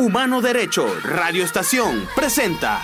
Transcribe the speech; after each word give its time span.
Humano 0.00 0.40
Derecho, 0.40 0.86
Radio 1.04 1.44
Estación, 1.44 2.08
presenta. 2.16 2.80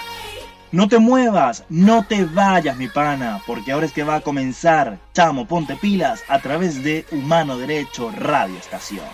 No 0.70 0.86
te 0.86 0.98
muevas, 0.98 1.64
no 1.70 2.04
te 2.06 2.26
vayas, 2.26 2.76
mi 2.76 2.88
pana, 2.88 3.40
porque 3.46 3.72
ahora 3.72 3.86
es 3.86 3.92
que 3.92 4.04
va 4.04 4.16
a 4.16 4.20
comenzar 4.20 4.98
Chamo 5.14 5.48
Ponte 5.48 5.76
Pilas 5.76 6.22
a 6.28 6.40
través 6.40 6.84
de 6.84 7.06
Humano 7.10 7.56
Derecho, 7.56 8.12
Radio 8.14 8.58
Estación. 8.58 9.06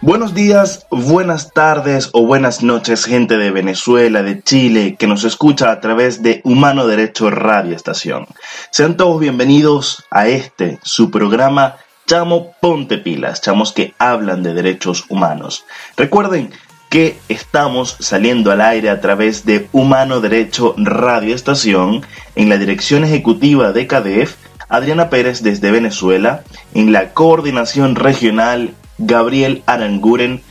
Buenos 0.00 0.32
días, 0.32 0.86
buenas 0.90 1.52
tardes 1.52 2.08
o 2.14 2.24
buenas 2.24 2.62
noches, 2.62 3.04
gente 3.04 3.36
de 3.36 3.50
Venezuela, 3.50 4.22
de 4.22 4.42
Chile, 4.42 4.96
que 4.98 5.06
nos 5.06 5.24
escucha 5.24 5.70
a 5.70 5.80
través 5.80 6.22
de 6.22 6.40
Humano 6.42 6.86
Derecho 6.86 7.28
Radio 7.30 7.76
Estación. 7.76 8.26
Sean 8.70 8.96
todos 8.96 9.20
bienvenidos 9.20 10.04
a 10.10 10.28
este, 10.28 10.78
su 10.82 11.10
programa 11.10 11.76
Chamo 12.06 12.52
Ponte 12.60 12.98
Pilas, 12.98 13.40
chamos 13.40 13.72
que 13.72 13.94
hablan 13.98 14.42
de 14.42 14.52
derechos 14.52 15.06
humanos. 15.08 15.64
Recuerden 15.96 16.50
que 16.90 17.18
estamos 17.30 17.96
saliendo 17.98 18.52
al 18.52 18.60
aire 18.60 18.90
a 18.90 19.00
través 19.00 19.46
de 19.46 19.68
Humano 19.72 20.20
Derecho 20.20 20.74
Radio 20.76 21.34
Estación 21.34 22.04
en 22.36 22.50
la 22.50 22.58
dirección 22.58 23.04
ejecutiva 23.04 23.72
de 23.72 23.86
CADEF, 23.86 24.36
Adriana 24.68 25.08
Pérez 25.08 25.42
desde 25.42 25.70
Venezuela, 25.70 26.44
en 26.74 26.92
la 26.92 27.14
coordinación 27.14 27.96
regional 27.96 28.74
Gabriel 28.98 29.62
Aranguren, 29.64 30.42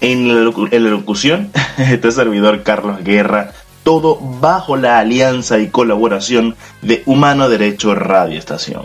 en 0.00 0.44
la, 0.44 0.52
en 0.72 0.84
la 0.84 0.90
locución 0.90 1.52
este 1.78 2.10
servidor 2.10 2.64
Carlos 2.64 3.04
Guerra, 3.04 3.52
todo 3.84 4.16
bajo 4.16 4.76
la 4.76 4.98
alianza 4.98 5.58
y 5.60 5.68
colaboración 5.68 6.56
de 6.82 7.04
Humano 7.06 7.48
Derecho 7.48 7.94
Radio 7.94 8.36
Estación. 8.36 8.82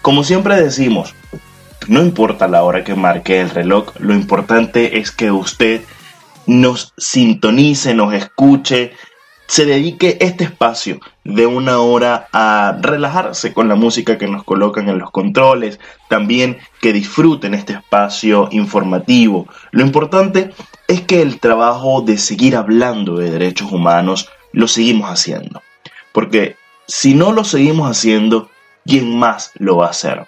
Como 0.00 0.24
siempre 0.24 0.62
decimos, 0.62 1.14
no 1.88 2.02
importa 2.02 2.48
la 2.48 2.62
hora 2.62 2.84
que 2.84 2.94
marque 2.94 3.40
el 3.40 3.50
reloj, 3.50 3.94
lo 3.98 4.14
importante 4.14 4.98
es 4.98 5.10
que 5.10 5.30
usted 5.30 5.82
nos 6.46 6.92
sintonice, 6.96 7.94
nos 7.94 8.14
escuche, 8.14 8.92
se 9.46 9.64
dedique 9.64 10.18
este 10.20 10.44
espacio 10.44 11.00
de 11.24 11.46
una 11.46 11.78
hora 11.78 12.28
a 12.32 12.76
relajarse 12.80 13.54
con 13.54 13.68
la 13.68 13.74
música 13.74 14.18
que 14.18 14.28
nos 14.28 14.44
colocan 14.44 14.90
en 14.90 14.98
los 14.98 15.10
controles, 15.10 15.80
también 16.08 16.58
que 16.82 16.92
disfruten 16.92 17.54
este 17.54 17.72
espacio 17.72 18.48
informativo. 18.50 19.48
Lo 19.70 19.82
importante 19.82 20.50
es 20.86 21.00
que 21.00 21.22
el 21.22 21.40
trabajo 21.40 22.02
de 22.02 22.18
seguir 22.18 22.56
hablando 22.56 23.16
de 23.16 23.30
derechos 23.30 23.72
humanos 23.72 24.28
lo 24.52 24.68
seguimos 24.68 25.10
haciendo, 25.10 25.62
porque 26.12 26.56
si 26.86 27.14
no 27.14 27.32
lo 27.32 27.44
seguimos 27.44 27.90
haciendo, 27.90 28.50
¿quién 28.84 29.18
más 29.18 29.52
lo 29.58 29.76
va 29.78 29.86
a 29.86 29.90
hacer? 29.90 30.26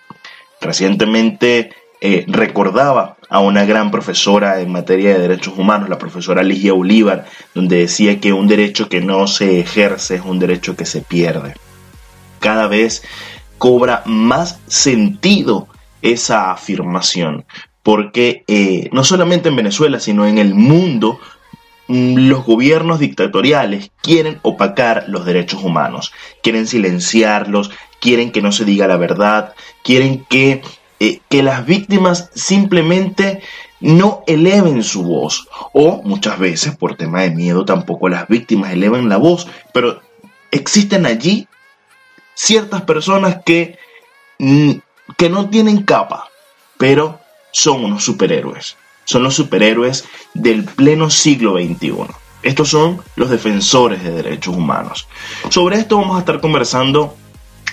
Recientemente 0.61 1.73
eh, 2.01 2.25
recordaba 2.29 3.17
a 3.29 3.41
una 3.41 3.65
gran 3.65 3.91
profesora 3.91 4.61
en 4.61 4.73
materia 4.73 5.11
de 5.13 5.21
derechos 5.21 5.57
humanos, 5.57 5.89
la 5.89 5.99
profesora 5.99 6.43
Ligia 6.43 6.73
Bolívar, 6.73 7.27
donde 7.55 7.79
decía 7.79 8.21
que 8.21 8.33
un 8.33 8.49
derecho 8.49 8.89
que 8.89 9.01
no 9.01 9.27
se 9.27 9.61
ejerce 9.61 10.17
es 10.17 10.23
un 10.25 10.39
derecho 10.39 10.77
que 10.77 10.87
se 10.87 11.01
pierde. 11.03 11.55
Cada 12.41 12.67
vez 12.67 13.03
cobra 13.59 14.03
más 14.07 14.61
sentido 14.67 15.69
esa 16.03 16.51
afirmación, 16.51 17.45
porque 17.83 18.45
eh, 18.49 18.89
no 18.93 19.05
solamente 19.05 19.51
en 19.51 19.57
Venezuela, 19.57 20.01
sino 20.01 20.27
en 20.27 20.39
el 20.39 20.55
mundo, 20.55 21.21
los 21.89 22.45
gobiernos 22.45 23.01
dictatoriales 23.01 23.91
quieren 24.01 24.39
opacar 24.43 25.05
los 25.09 25.25
derechos 25.25 25.63
humanos, 25.63 26.13
quieren 26.43 26.67
silenciarlos, 26.67 27.71
quieren 28.01 28.33
que 28.33 28.43
no 28.43 28.51
se 28.51 28.65
diga 28.65 28.89
la 28.89 28.97
verdad, 28.97 29.55
quieren 29.85 30.25
que, 30.29 30.63
eh, 30.99 31.21
que 31.29 31.43
las 31.43 31.65
víctimas 31.65 32.31
simplemente 32.35 33.43
no 33.81 34.23
eleven 34.27 34.83
su 34.83 35.03
voz. 35.03 35.49
O 35.73 36.03
muchas 36.03 36.39
veces, 36.39 36.77
por 36.77 36.97
tema 36.97 37.23
de 37.23 37.31
miedo, 37.31 37.65
tampoco 37.65 38.09
las 38.09 38.29
víctimas 38.29 38.73
elevan 38.73 39.09
la 39.09 39.17
voz. 39.17 39.47
Pero 39.73 40.01
existen 40.51 41.07
allí 41.07 41.47
ciertas 42.35 42.83
personas 42.83 43.39
que, 43.45 43.79
mm, 44.39 44.73
que 45.17 45.29
no 45.29 45.49
tienen 45.51 45.83
capa, 45.83 46.29
pero 46.79 47.21
son 47.53 47.85
unos 47.85 48.05
superhéroes. 48.05 48.77
Son 49.05 49.23
los 49.23 49.35
superhéroes 49.35 50.05
del 50.35 50.65
pleno 50.65 51.11
siglo 51.11 51.57
XXI. 51.59 52.07
Estos 52.43 52.69
son 52.69 53.03
los 53.17 53.29
defensores 53.29 54.03
de 54.03 54.13
derechos 54.13 54.57
humanos. 54.57 55.09
Sobre 55.51 55.77
esto 55.77 55.99
vamos 55.99 56.17
a 56.17 56.21
estar 56.21 56.41
conversando 56.41 57.17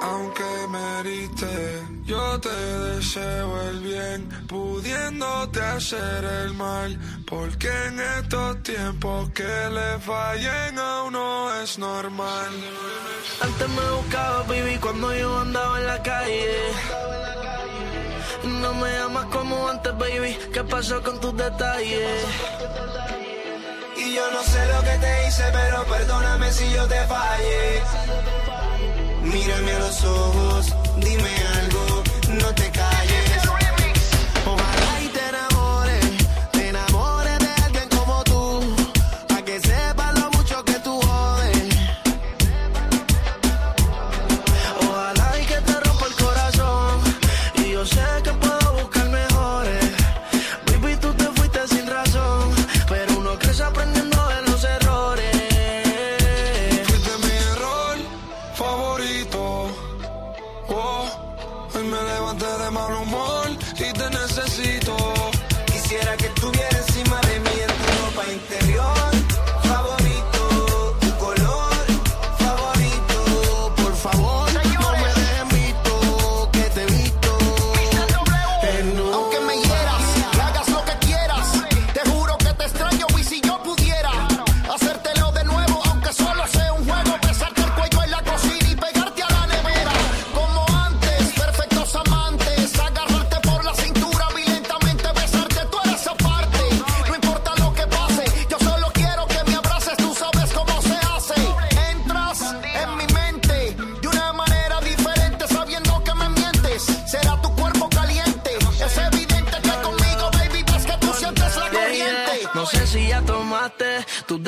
Aunque 0.00 0.42
yo 2.04 2.40
te 2.40 2.48
deseo 2.48 3.68
el 3.68 3.80
bien, 3.80 4.28
pudiéndote 4.48 5.60
hacer 5.60 6.24
el 6.44 6.54
mal, 6.54 6.98
porque 7.26 7.68
en 7.86 8.00
estos 8.18 8.62
tiempos 8.62 9.30
que 9.30 9.42
le 9.42 9.98
fallen 10.00 10.78
a 10.78 11.04
uno 11.04 11.54
es 11.62 11.78
normal. 11.78 12.50
Antes 13.40 13.68
me 13.68 13.90
buscaba, 13.96 14.42
baby, 14.42 14.76
cuando 14.80 15.14
yo 15.14 15.38
andaba 15.38 15.80
en 15.80 15.86
la 15.86 16.02
calle. 16.02 17.61
No 18.44 18.74
me 18.74 18.96
amas 18.98 19.26
como 19.26 19.68
antes, 19.68 19.96
baby. 19.96 20.36
¿Qué 20.52 20.64
pasó 20.64 21.02
con 21.02 21.20
tus 21.20 21.36
detalles? 21.36 22.24
Y 23.96 24.14
yo 24.14 24.30
no 24.32 24.42
sé 24.42 24.66
lo 24.66 24.80
que 24.82 24.98
te 24.98 25.28
hice, 25.28 25.44
pero 25.52 25.84
perdóname 25.84 26.52
si 26.52 26.70
yo 26.72 26.86
te 26.86 27.00
fallé. 27.06 27.82
Mírame 29.22 29.72
a 29.72 29.78
los 29.78 30.04
ojos, 30.04 30.74
dime 30.96 31.30
algo, 31.60 31.71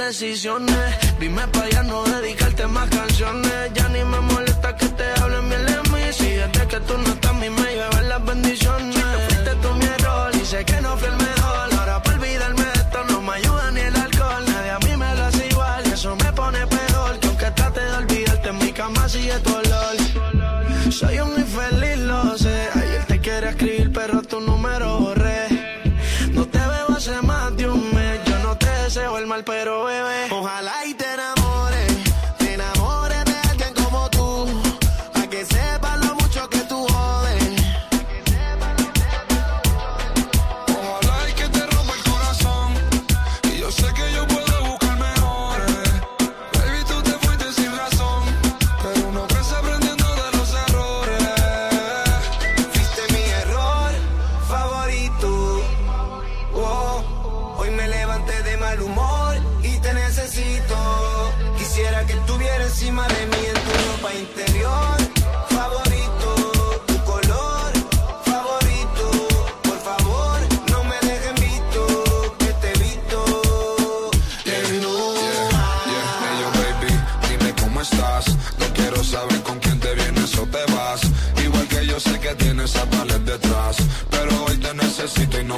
decisiones. 0.07 1.19
Dime 1.19 1.47
para 1.49 1.69
ya 1.71 1.83
no 1.83 2.05
dedicarte 2.05 2.67
más 2.67 2.89
canciones. 2.91 3.73
Pero 29.45 29.85
bebé. 29.85 30.29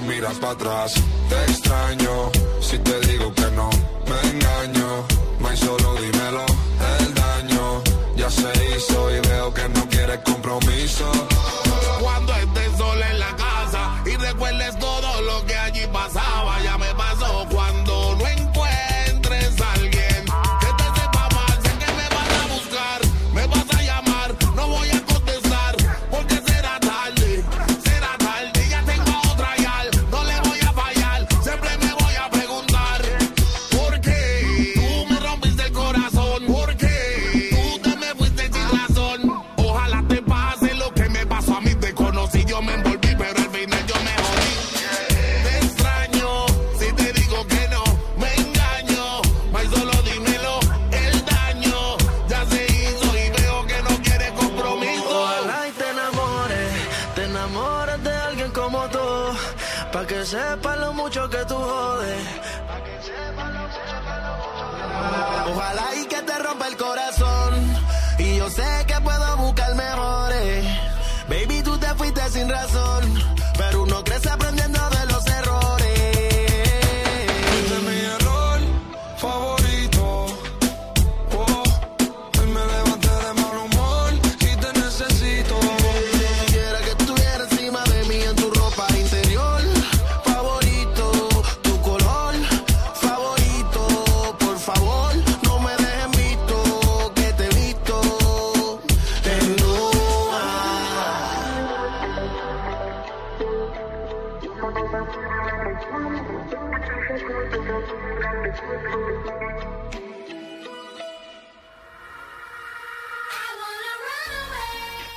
Miras 0.06 0.36
para 0.38 0.52
atrás. 0.52 0.94
Te 1.28 1.52
extraño, 1.52 2.30
si 2.60 2.78
te 2.78 3.00
digo 3.08 3.32
que 3.34 3.50
no, 3.52 3.68
me 4.08 4.30
engaño. 4.30 5.04
May 5.40 5.56
solo 5.56 5.94
dímelo, 5.96 6.46
el 6.98 7.14
daño 7.14 7.82
ya 8.16 8.30
se 8.30 8.50
hizo 8.70 9.10
y 9.10 9.20
veo 9.28 9.52
que 9.52 9.68
no 9.68 9.88
quieres 9.88 10.18
compromiso. 10.24 11.10
Cuando 12.00 12.34
estés 12.34 12.76
sola 12.78 13.10
en 13.10 13.18
la 13.18 13.35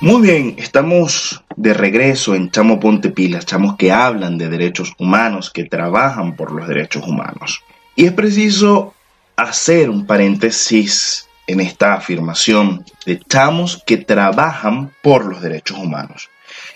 Muy 0.02 0.22
bien, 0.22 0.54
estamos 0.56 1.44
de 1.56 1.74
regreso 1.74 2.34
en 2.34 2.50
Chamo 2.50 2.80
Ponte 2.80 3.10
Pilas, 3.10 3.44
chamos 3.44 3.76
que 3.76 3.92
hablan 3.92 4.38
de 4.38 4.48
derechos 4.48 4.94
humanos, 4.98 5.50
que 5.50 5.64
trabajan 5.64 6.36
por 6.36 6.52
los 6.52 6.66
derechos 6.66 7.06
humanos. 7.06 7.62
Y 7.96 8.06
es 8.06 8.12
preciso 8.12 8.94
hacer 9.36 9.90
un 9.90 10.06
paréntesis 10.06 11.28
en 11.46 11.60
esta 11.60 11.94
afirmación 11.94 12.84
de 13.04 13.20
chamos 13.20 13.82
que 13.84 13.98
trabajan 13.98 14.90
por 15.02 15.26
los 15.26 15.42
derechos 15.42 15.76
humanos. 15.76 16.30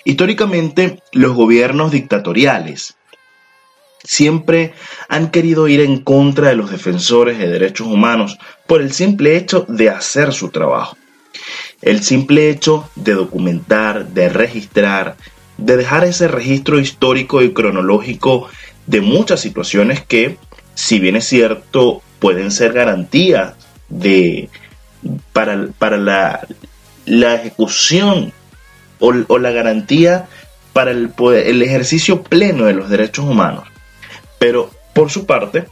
Históricamente, 0.04 1.02
los 1.12 1.32
gobiernos 1.32 1.92
dictatoriales 1.92 2.96
siempre 4.04 4.74
han 5.08 5.30
querido 5.30 5.66
ir 5.66 5.80
en 5.80 5.98
contra 5.98 6.48
de 6.48 6.56
los 6.56 6.70
defensores 6.70 7.38
de 7.38 7.48
derechos 7.48 7.86
humanos 7.86 8.38
por 8.66 8.82
el 8.82 8.92
simple 8.92 9.36
hecho 9.36 9.64
de 9.68 9.90
hacer 9.90 10.32
su 10.32 10.50
trabajo. 10.50 10.96
El 11.82 12.02
simple 12.02 12.50
hecho 12.50 12.88
de 12.94 13.14
documentar, 13.14 14.08
de 14.08 14.28
registrar, 14.28 15.16
de 15.56 15.76
dejar 15.76 16.04
ese 16.04 16.28
registro 16.28 16.78
histórico 16.78 17.42
y 17.42 17.52
cronológico 17.52 18.48
de 18.86 19.00
muchas 19.00 19.40
situaciones 19.40 20.02
que, 20.02 20.36
si 20.74 21.00
bien 21.00 21.16
es 21.16 21.26
cierto, 21.26 22.02
pueden 22.18 22.50
ser 22.50 22.72
garantías 22.72 23.54
de, 23.88 24.48
para, 25.32 25.68
para 25.78 25.96
la, 25.96 26.46
la 27.06 27.34
ejecución 27.34 28.32
o, 28.98 29.38
la 29.38 29.50
garantía 29.50 30.26
para 30.72 30.90
el, 30.90 31.12
el 31.18 31.62
ejercicio 31.62 32.22
pleno 32.22 32.64
de 32.64 32.74
los 32.74 32.88
derechos 32.88 33.24
humanos. 33.26 33.73
Pero, 34.38 34.70
por 34.92 35.10
su 35.10 35.26
parte, 35.26 35.66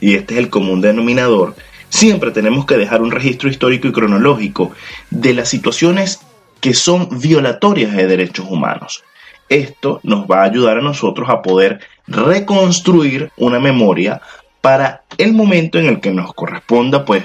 y 0.00 0.14
este 0.14 0.34
es 0.34 0.40
el 0.40 0.50
común 0.50 0.80
denominador, 0.80 1.54
siempre 1.88 2.30
tenemos 2.30 2.66
que 2.66 2.76
dejar 2.76 3.02
un 3.02 3.10
registro 3.10 3.48
histórico 3.48 3.88
y 3.88 3.92
cronológico 3.92 4.72
de 5.10 5.34
las 5.34 5.48
situaciones 5.48 6.20
que 6.60 6.74
son 6.74 7.20
violatorias 7.20 7.92
de 7.94 8.06
derechos 8.06 8.46
humanos. 8.48 9.04
Esto 9.48 10.00
nos 10.02 10.26
va 10.26 10.40
a 10.40 10.44
ayudar 10.44 10.78
a 10.78 10.82
nosotros 10.82 11.28
a 11.30 11.42
poder 11.42 11.80
reconstruir 12.06 13.30
una 13.36 13.60
memoria 13.60 14.20
para 14.60 15.04
el 15.18 15.32
momento 15.32 15.78
en 15.78 15.86
el 15.86 16.00
que 16.00 16.10
nos 16.10 16.34
corresponda 16.34 17.04
pues 17.04 17.24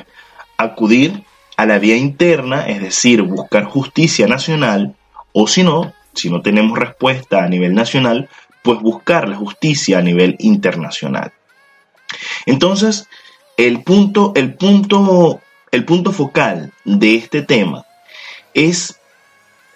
acudir 0.58 1.24
a 1.58 1.66
la 1.66 1.80
vía 1.80 1.96
interna, 1.96 2.68
es 2.68 2.82
decir, 2.82 3.24
buscar 3.24 3.66
justicia 3.66 4.28
nacional 4.28 4.96
o 5.34 5.48
si 5.48 5.64
no, 5.64 5.94
si 6.14 6.30
no 6.30 6.42
tenemos 6.42 6.78
respuesta 6.78 7.44
a 7.44 7.50
nivel 7.50 7.74
nacional, 7.74 8.30
pues 8.64 8.80
buscar 8.80 9.28
la 9.28 9.36
justicia 9.36 10.00
a 10.00 10.02
nivel 10.02 10.36
internacional. 10.40 11.32
Entonces, 12.46 13.08
el 13.58 13.84
punto, 13.84 14.34
el 14.36 14.54
punto, 14.54 15.40
el 15.72 15.86
punto 15.86 16.12
focal 16.12 16.72
de 16.86 17.16
este 17.16 17.42
tema 17.42 17.86
es 18.54 19.00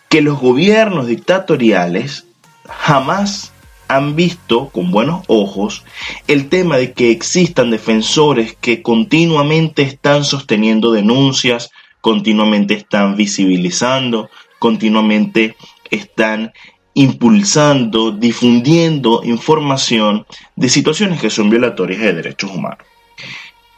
que 0.10 0.22
los 0.22 0.40
gobiernos 0.40 1.08
dictatoriales 1.08 2.26
jamás 2.68 3.52
han 3.88 4.16
visto 4.16 4.70
con 4.70 4.92
buenos 4.92 5.24
ojos 5.28 5.84
el 6.28 6.50
tema 6.50 6.78
de 6.78 6.94
que 6.94 7.12
existan 7.12 7.70
defensores 7.70 8.56
que 8.60 8.82
continuamente 8.82 9.84
están 9.84 10.24
sosteniendo 10.24 10.92
denuncias, 10.92 11.70
continuamente 12.02 12.74
están 12.74 13.16
visibilizando, 13.16 14.30
continuamente 14.60 15.56
están 15.92 16.54
impulsando, 16.96 18.12
difundiendo 18.12 19.22
información 19.24 20.26
de 20.56 20.70
situaciones 20.70 21.22
que 21.22 21.30
son 21.30 21.50
violatorias 21.50 22.02
de 22.02 22.14
derechos 22.14 22.50
humanos. 22.50 22.80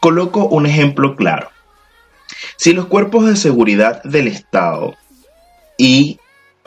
Coloco 0.00 0.46
un 0.46 0.66
ejemplo 0.66 1.16
claro. 1.16 1.50
Si 2.56 2.72
los 2.72 2.86
cuerpos 2.86 3.26
de 3.26 3.36
seguridad 3.36 4.02
del 4.04 4.28
Estado 4.28 4.94
y 5.76 6.18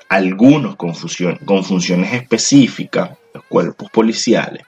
algunos 0.10 0.76
con, 0.76 0.94
funciones 0.94 2.14
específicas, 2.14 3.12
los 3.34 3.44
cuerpos 3.46 3.90
policiales, 3.90 4.64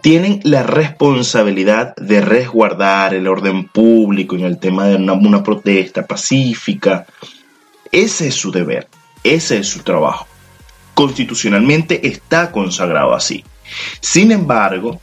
tienen 0.00 0.40
la 0.44 0.62
responsabilidad 0.62 1.96
de 1.96 2.20
resguardar 2.20 3.14
el 3.14 3.26
orden 3.26 3.66
público 3.66 4.36
en 4.36 4.44
el 4.44 4.58
tema 4.58 4.86
de 4.86 4.94
una, 4.94 5.42
protesta 5.42 6.06
pacífica. 6.06 7.04
Ese 7.90 8.28
es 8.28 8.34
su 8.34 8.52
deber, 8.52 8.86
ese 9.24 9.58
es 9.58 9.66
su 9.66 9.80
trabajo. 9.80 10.28
Constitucionalmente 10.94 12.06
está 12.06 12.50
consagrado 12.52 13.14
así. 13.14 13.44
Sin 14.00 14.32
embargo, 14.32 15.00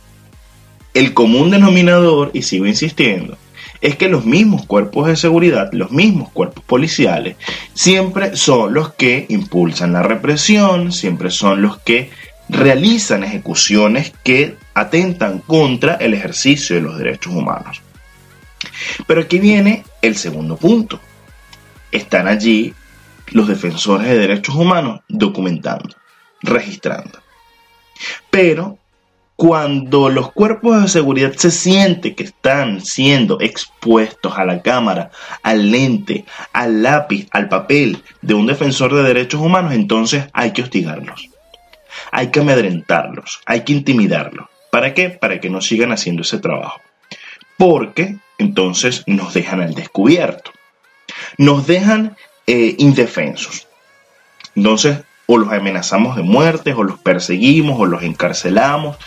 el 0.93 1.13
común 1.13 1.51
denominador, 1.51 2.31
y 2.33 2.41
sigo 2.41 2.65
insistiendo, 2.65 3.37
es 3.81 3.95
que 3.95 4.09
los 4.09 4.25
mismos 4.25 4.65
cuerpos 4.65 5.07
de 5.07 5.15
seguridad, 5.15 5.69
los 5.73 5.91
mismos 5.91 6.29
cuerpos 6.29 6.63
policiales, 6.63 7.35
siempre 7.73 8.35
son 8.35 8.73
los 8.73 8.93
que 8.93 9.25
impulsan 9.29 9.93
la 9.93 10.03
represión, 10.03 10.91
siempre 10.91 11.31
son 11.31 11.61
los 11.61 11.79
que 11.79 12.11
realizan 12.47 13.23
ejecuciones 13.23 14.13
que 14.23 14.55
atentan 14.73 15.39
contra 15.39 15.95
el 15.95 16.13
ejercicio 16.13 16.75
de 16.75 16.81
los 16.81 16.97
derechos 16.97 17.33
humanos. 17.33 17.81
Pero 19.07 19.21
aquí 19.21 19.39
viene 19.39 19.83
el 20.01 20.15
segundo 20.15 20.57
punto. 20.57 20.99
Están 21.91 22.27
allí 22.27 22.73
los 23.27 23.47
defensores 23.47 24.07
de 24.07 24.17
derechos 24.17 24.55
humanos 24.55 25.01
documentando, 25.07 25.95
registrando. 26.41 27.19
Pero 28.29 28.77
cuando 29.41 30.09
los 30.09 30.31
cuerpos 30.33 30.81
de 30.81 30.87
seguridad 30.87 31.33
se 31.33 31.49
sienten 31.49 32.13
que 32.13 32.25
están 32.25 32.79
siendo 32.79 33.41
expuestos 33.41 34.37
a 34.37 34.45
la 34.45 34.61
cámara, 34.61 35.09
al 35.41 35.71
lente, 35.71 36.25
al 36.53 36.83
lápiz, 36.83 37.27
al 37.31 37.49
papel 37.49 38.03
de 38.21 38.35
un 38.35 38.45
defensor 38.45 38.93
de 38.93 39.01
derechos 39.01 39.41
humanos, 39.41 39.73
entonces 39.73 40.25
hay 40.33 40.51
que 40.51 40.61
hostigarlos. 40.61 41.29
Hay 42.11 42.27
que 42.27 42.41
amedrentarlos, 42.41 43.41
hay 43.47 43.61
que 43.61 43.73
intimidarlos. 43.73 44.47
¿Para 44.71 44.93
qué? 44.93 45.09
Para 45.09 45.39
que 45.39 45.49
no 45.49 45.59
sigan 45.59 45.91
haciendo 45.91 46.21
ese 46.21 46.37
trabajo. 46.37 46.79
Porque 47.57 48.17
entonces 48.37 49.03
nos 49.07 49.33
dejan 49.33 49.61
al 49.61 49.73
descubierto. 49.73 50.51
Nos 51.39 51.65
dejan 51.65 52.15
eh, 52.47 52.75
indefensos. 52.77 53.67
Entonces 54.55 54.97
o 55.33 55.37
los 55.37 55.51
amenazamos 55.53 56.17
de 56.17 56.23
muerte, 56.23 56.73
o 56.73 56.83
los 56.83 56.99
perseguimos, 56.99 57.79
o 57.79 57.85
los 57.85 58.03
encarcelamos. 58.03 58.97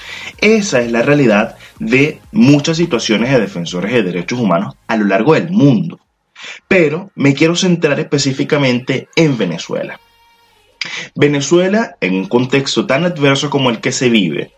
Esa 0.40 0.80
es 0.80 0.90
la 0.90 1.02
realidad 1.02 1.56
de 1.78 2.20
muchas 2.32 2.78
situaciones 2.78 3.30
de 3.30 3.40
defensores 3.40 3.92
de 3.92 4.02
derechos 4.02 4.40
humanos 4.40 4.74
a 4.86 4.96
lo 4.96 5.04
largo 5.04 5.34
del 5.34 5.50
mundo. 5.50 6.00
Pero 6.66 7.10
me 7.14 7.34
quiero 7.34 7.56
centrar 7.56 8.00
específicamente 8.00 9.08
en 9.16 9.36
Venezuela. 9.36 10.00
Venezuela, 11.14 11.96
en 12.00 12.14
un 12.14 12.26
contexto 12.26 12.86
tan 12.86 13.04
adverso 13.04 13.50
como 13.50 13.68
el 13.68 13.80
que 13.80 13.92
se 13.92 14.08
vive, 14.08 14.52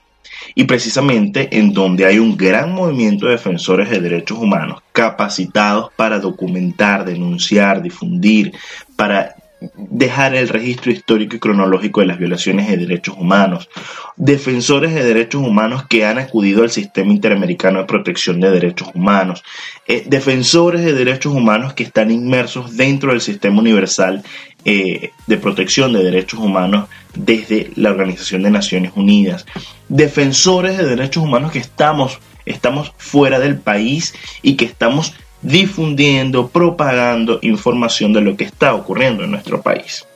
y 0.58 0.64
precisamente 0.64 1.58
en 1.58 1.74
donde 1.74 2.06
hay 2.06 2.18
un 2.18 2.34
gran 2.34 2.72
movimiento 2.72 3.26
de 3.26 3.32
defensores 3.32 3.90
de 3.90 4.00
derechos 4.00 4.38
humanos 4.38 4.80
capacitados 4.90 5.90
para 5.94 6.18
documentar, 6.18 7.04
denunciar, 7.04 7.82
difundir, 7.82 8.52
para 8.96 9.36
dejar 9.60 10.34
el 10.34 10.48
registro 10.48 10.92
histórico 10.92 11.36
y 11.36 11.38
cronológico 11.38 12.00
de 12.00 12.06
las 12.06 12.18
violaciones 12.18 12.68
de 12.68 12.76
derechos 12.76 13.16
humanos, 13.18 13.70
defensores 14.16 14.94
de 14.94 15.02
derechos 15.02 15.42
humanos 15.42 15.86
que 15.88 16.04
han 16.04 16.18
acudido 16.18 16.62
al 16.62 16.70
sistema 16.70 17.12
interamericano 17.12 17.78
de 17.78 17.86
protección 17.86 18.38
de 18.40 18.50
derechos 18.50 18.90
humanos, 18.94 19.42
eh, 19.86 20.04
defensores 20.06 20.84
de 20.84 20.92
derechos 20.92 21.32
humanos 21.32 21.72
que 21.72 21.84
están 21.84 22.10
inmersos 22.10 22.76
dentro 22.76 23.10
del 23.10 23.22
sistema 23.22 23.58
universal 23.60 24.22
eh, 24.64 25.12
de 25.26 25.36
protección 25.38 25.92
de 25.92 26.04
derechos 26.04 26.40
humanos 26.40 26.88
desde 27.14 27.70
la 27.76 27.90
Organización 27.90 28.42
de 28.42 28.50
Naciones 28.50 28.92
Unidas, 28.94 29.46
defensores 29.88 30.76
de 30.76 30.84
derechos 30.84 31.22
humanos 31.22 31.52
que 31.52 31.60
estamos, 31.60 32.18
estamos 32.44 32.92
fuera 32.98 33.38
del 33.38 33.56
país 33.56 34.14
y 34.42 34.56
que 34.56 34.66
estamos 34.66 35.14
difundiendo, 35.42 36.48
propagando 36.48 37.38
información 37.42 38.12
de 38.12 38.20
lo 38.20 38.36
que 38.36 38.44
está 38.44 38.74
ocurriendo 38.74 39.24
en 39.24 39.30
nuestro 39.30 39.62
país. 39.62 40.06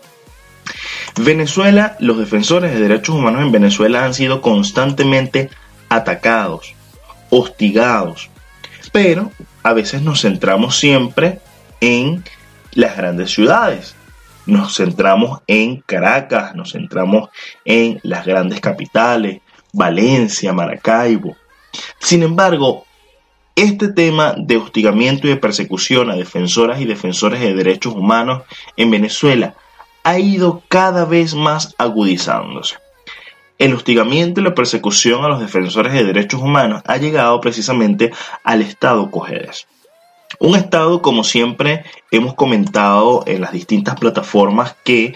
Venezuela, 1.16 1.96
los 1.98 2.18
defensores 2.18 2.72
de 2.72 2.80
derechos 2.80 3.16
humanos 3.16 3.42
en 3.42 3.52
Venezuela 3.52 4.04
han 4.04 4.14
sido 4.14 4.40
constantemente 4.40 5.50
atacados, 5.88 6.74
hostigados, 7.30 8.30
pero 8.92 9.30
a 9.62 9.72
veces 9.72 10.02
nos 10.02 10.22
centramos 10.22 10.78
siempre 10.78 11.40
en 11.80 12.24
las 12.72 12.96
grandes 12.96 13.30
ciudades. 13.30 13.94
Nos 14.46 14.76
centramos 14.76 15.40
en 15.46 15.80
Caracas, 15.80 16.54
nos 16.54 16.72
centramos 16.72 17.28
en 17.64 18.00
las 18.02 18.24
grandes 18.24 18.60
capitales, 18.60 19.40
Valencia, 19.72 20.52
Maracaibo. 20.52 21.36
Sin 21.98 22.22
embargo, 22.22 22.86
este 23.60 23.88
tema 23.88 24.34
de 24.38 24.56
hostigamiento 24.56 25.26
y 25.26 25.30
de 25.30 25.36
persecución 25.36 26.10
a 26.10 26.16
defensoras 26.16 26.80
y 26.80 26.86
defensores 26.86 27.40
de 27.40 27.52
derechos 27.52 27.94
humanos 27.94 28.44
en 28.78 28.90
Venezuela 28.90 29.54
ha 30.02 30.18
ido 30.18 30.62
cada 30.68 31.04
vez 31.04 31.34
más 31.34 31.74
agudizándose. 31.76 32.76
El 33.58 33.74
hostigamiento 33.74 34.40
y 34.40 34.44
la 34.44 34.54
persecución 34.54 35.22
a 35.24 35.28
los 35.28 35.40
defensores 35.40 35.92
de 35.92 36.04
derechos 36.04 36.40
humanos 36.40 36.80
ha 36.86 36.96
llegado 36.96 37.38
precisamente 37.42 38.10
al 38.44 38.62
Estado 38.62 39.10
Cojedes. 39.10 39.66
Un 40.38 40.56
Estado, 40.56 41.02
como 41.02 41.22
siempre 41.22 41.84
hemos 42.10 42.32
comentado 42.32 43.24
en 43.26 43.42
las 43.42 43.52
distintas 43.52 43.96
plataformas, 44.00 44.74
que 44.84 45.14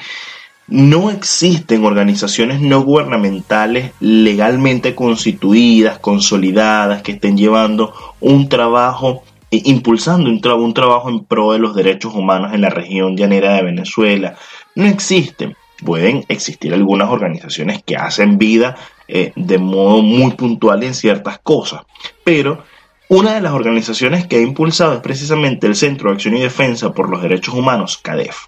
no 0.67 1.11
existen 1.11 1.85
organizaciones 1.85 2.61
no 2.61 2.83
gubernamentales 2.83 3.93
legalmente 4.01 4.95
constituidas, 4.95 5.99
consolidadas, 5.99 7.03
que 7.03 7.13
estén 7.13 7.37
llevando 7.37 7.93
un 8.21 8.49
trabajo, 8.49 9.23
e 9.51 9.61
impulsando 9.67 10.31
un, 10.31 10.41
un, 10.63 10.75
trabajo 10.75 11.11
en 11.11 11.25
pro 11.25 11.53
de 11.53 11.59
los 11.59 11.77
derechos 11.77 12.15
humanos 12.15 12.55
en 12.55 12.63
la 12.63 12.71
región 12.71 13.17
llanera 13.17 13.55
de 13.55 13.63
Venezuela. 13.63 14.37
No 14.75 14.87
existen. 14.87 15.57
Pueden 15.85 16.25
existir 16.29 16.73
algunas 16.73 17.11
organizaciones 17.11 17.83
que 17.83 17.97
hacen 17.97 18.39
vida 18.39 18.77
eh, 19.07 19.33
de 19.37 19.59
modo 19.59 20.03
muy 20.03 20.33
puntual 20.33 20.83
en 20.83 20.95
ciertas 20.95 21.41
cosas, 21.41 21.83
pero 22.23 22.63
una 23.09 23.35
de 23.35 23.43
las 23.43 23.53
organizaciones 23.53 24.27
que 24.27 24.37
ha 24.37 24.41
impulsado 24.41 24.95
es 24.95 25.01
precisamente 25.01 25.67
el 25.67 25.75
Centro 25.75 26.09
de 26.09 26.15
Acción 26.15 26.37
y 26.37 26.41
Defensa 26.41 26.93
por 26.93 27.11
los 27.11 27.21
Derechos 27.21 27.55
Humanos, 27.55 27.99
CADEF 27.99 28.47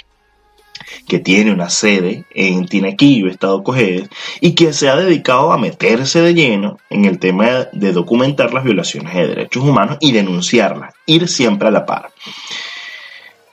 que 1.07 1.19
tiene 1.19 1.53
una 1.53 1.71
sede 1.71 2.25
en 2.31 2.67
Tinaquillo, 2.67 3.29
Estado 3.29 3.63
Cojedes, 3.63 4.09
y 4.41 4.55
que 4.55 4.73
se 4.73 4.89
ha 4.89 4.97
dedicado 4.97 5.53
a 5.53 5.59
meterse 5.59 6.21
de 6.21 6.35
lleno 6.35 6.79
en 6.91 7.05
el 7.05 7.19
tema 7.19 7.69
de 7.73 7.93
documentar 7.93 8.53
las 8.53 8.65
violaciones 8.65 9.15
de 9.15 9.29
derechos 9.29 9.63
humanos 9.65 9.99
y 10.01 10.13
denunciarlas, 10.13 10.95
ir 11.07 11.29
siempre 11.29 11.69
a 11.69 11.73
la 11.73 11.87
par. 11.87 12.11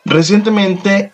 Recientemente 0.06 1.12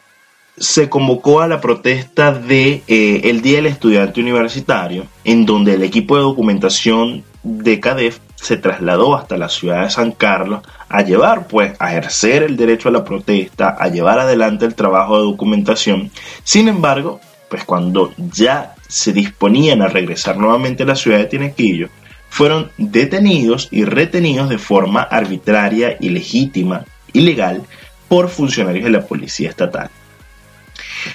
se 0.57 0.89
convocó 0.89 1.41
a 1.41 1.47
la 1.47 1.61
protesta 1.61 2.33
de 2.33 2.83
eh, 2.87 3.21
el 3.25 3.41
Día 3.41 3.57
del 3.57 3.67
Estudiante 3.67 4.19
Universitario, 4.19 5.05
en 5.23 5.45
donde 5.45 5.75
el 5.75 5.83
equipo 5.83 6.17
de 6.17 6.23
documentación 6.23 7.23
de 7.43 7.79
CADEF 7.79 8.19
se 8.35 8.57
trasladó 8.57 9.15
hasta 9.15 9.37
la 9.37 9.49
ciudad 9.49 9.83
de 9.83 9.89
San 9.89 10.11
Carlos 10.11 10.61
a 10.89 11.01
llevar, 11.03 11.47
pues, 11.47 11.73
a 11.79 11.91
ejercer 11.91 12.43
el 12.43 12.57
derecho 12.57 12.89
a 12.89 12.91
la 12.91 13.03
protesta, 13.03 13.77
a 13.79 13.87
llevar 13.87 14.19
adelante 14.19 14.65
el 14.65 14.75
trabajo 14.75 15.17
de 15.17 15.23
documentación. 15.23 16.11
Sin 16.43 16.67
embargo, 16.67 17.21
pues 17.49 17.63
cuando 17.63 18.13
ya 18.17 18.75
se 18.87 19.11
disponían 19.11 19.81
a 19.81 19.87
regresar 19.87 20.37
nuevamente 20.37 20.83
a 20.83 20.85
la 20.85 20.95
ciudad 20.95 21.17
de 21.17 21.25
Tinequillo, 21.25 21.89
fueron 22.29 22.71
detenidos 22.77 23.67
y 23.71 23.85
retenidos 23.85 24.49
de 24.49 24.59
forma 24.59 25.01
arbitraria, 25.01 25.97
ilegítima, 25.99 26.85
ilegal, 27.11 27.63
por 28.07 28.29
funcionarios 28.29 28.85
de 28.85 28.91
la 28.91 29.05
policía 29.05 29.49
estatal. 29.49 29.89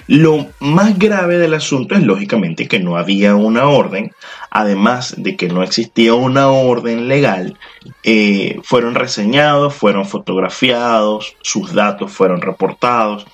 Lo 0.06 0.46
más 0.60 0.98
grave 0.98 1.38
del 1.38 1.54
asunto 1.54 1.94
es 1.94 2.02
lógicamente 2.02 2.68
que 2.68 2.80
no 2.80 2.96
había 2.96 3.34
una 3.34 3.66
orden, 3.68 4.12
además 4.50 5.14
de 5.16 5.36
que 5.36 5.48
no 5.48 5.62
existía 5.62 6.14
una 6.14 6.48
orden 6.48 7.08
legal, 7.08 7.58
eh, 8.02 8.58
fueron 8.62 8.94
reseñados, 8.94 9.74
fueron 9.74 10.06
fotografiados, 10.06 11.34
sus 11.42 11.72
datos 11.72 12.12
fueron 12.12 12.40
reportados, 12.40 13.26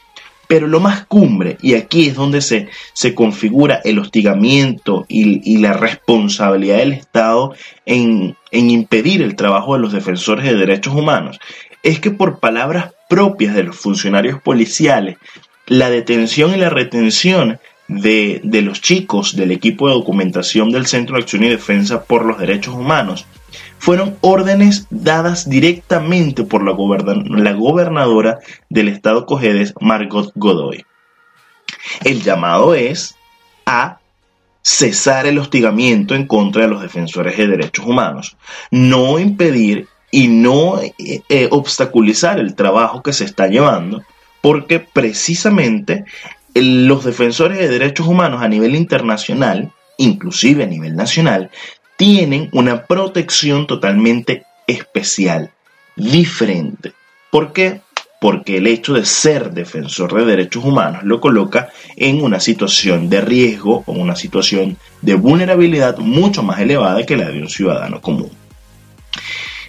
Pero 0.49 0.67
lo 0.67 0.81
más 0.81 1.07
cumbre, 1.07 1.59
y 1.63 1.75
aquí 1.75 2.09
es 2.09 2.17
donde 2.17 2.41
se, 2.41 2.69
se 2.93 3.15
configura 3.15 3.81
el 3.85 4.01
hostigamiento 4.01 5.07
y, 5.07 5.41
y 5.49 5.59
la 5.59 5.75
responsabilidad 5.75 6.79
del 6.79 6.93
Estado 6.93 7.55
en, 7.87 8.37
en 8.51 8.71
impedir 8.71 9.23
el 9.23 9.37
trabajo 9.37 9.75
de 9.75 9.81
los 9.81 9.93
defensores 9.93 10.45
de 10.45 10.57
derechos 10.57 10.93
humanos, 10.93 11.39
es 11.85 12.01
que 12.01 12.11
por 12.11 12.41
palabras 12.41 12.93
propias 13.09 13.55
de 13.55 13.63
los 13.63 13.77
funcionarios 13.77 14.43
policiales, 14.43 15.19
la 15.71 15.89
detención 15.89 16.53
y 16.53 16.57
la 16.57 16.69
retención 16.69 17.61
de, 17.87 18.41
de, 18.43 18.61
los 18.61 18.81
chicos 18.81 19.37
del 19.37 19.53
equipo 19.53 19.87
de 19.87 19.95
documentación 19.95 20.71
del 20.71 20.87
Centro 20.87 21.15
de 21.15 21.23
Acción 21.23 21.45
y 21.45 21.49
Defensa 21.49 22.03
por 22.03 22.25
los 22.25 22.41
Derechos 22.41 22.75
Humanos 22.75 23.25
fueron 23.79 24.17
órdenes 24.21 24.89
dadas 24.91 25.49
directamente 25.49 26.43
por 26.43 26.65
la, 26.65 26.73
la 27.41 27.53
gobernadora 27.53 28.41
del 28.69 28.89
estado 28.89 29.27
Cojedes, 29.27 29.73
Margot 29.81 30.33
Godoy. 30.35 30.85
El 32.03 32.21
llamado 32.21 32.75
es 32.75 33.15
a 33.65 34.01
cesar 34.63 35.27
el 35.27 35.39
hostigamiento 35.39 36.17
en 36.17 36.27
contra 36.27 36.63
de 36.63 36.69
los 36.69 36.83
defensores 36.83 37.37
de 37.37 37.47
derechos 37.47 37.87
humanos, 37.87 38.37
no 38.73 39.21
impedir 39.21 39.87
y 40.11 40.27
no 40.27 40.81
eh, 40.81 41.23
eh, 41.29 41.49
obstaculizar 41.53 42.41
el 42.41 42.57
trabajo 42.57 43.05
que 43.05 43.13
se 43.13 43.25
está 43.25 43.47
llevando, 43.47 44.03
porque 44.41 44.81
precisamente 44.81 46.05
los 46.55 47.05
defensores 47.05 47.59
de 47.59 47.69
derechos 47.69 48.07
humanos 48.07 48.43
a 48.43 48.49
nivel 48.49 48.75
internacional, 48.75 49.71
inclusive 49.99 50.65
a 50.65 50.67
nivel 50.67 50.97
nacional, 50.97 51.51
tienen 51.97 52.49
una 52.53 52.87
protección 52.87 53.67
totalmente 53.67 54.45
especial, 54.67 55.51
diferente. 55.97 56.93
¿Por 57.31 57.53
qué? 57.53 57.83
Porque 58.21 58.59
el 58.59 58.67
hecho 58.67 58.95
de 58.95 59.05
ser 59.05 59.53
defensor 59.53 60.15
de 60.15 60.25
derechos 60.25 60.65
humanos 60.65 61.05
lo 61.05 61.21
coloca 61.21 61.69
en 61.97 62.23
una 62.23 62.41
situación 62.41 63.09
de 63.09 63.21
riesgo 63.21 63.83
o 63.87 63.93
una 63.93 64.17
situación 64.17 64.77
de 65.03 65.15
vulnerabilidad 65.15 65.99
mucho 65.99 66.43
más 66.43 66.61
elevada 66.61 67.05
que 67.05 67.17
la 67.17 67.31
de 67.31 67.41
un 67.41 67.49
ciudadano 67.49 68.01
común. 68.01 68.31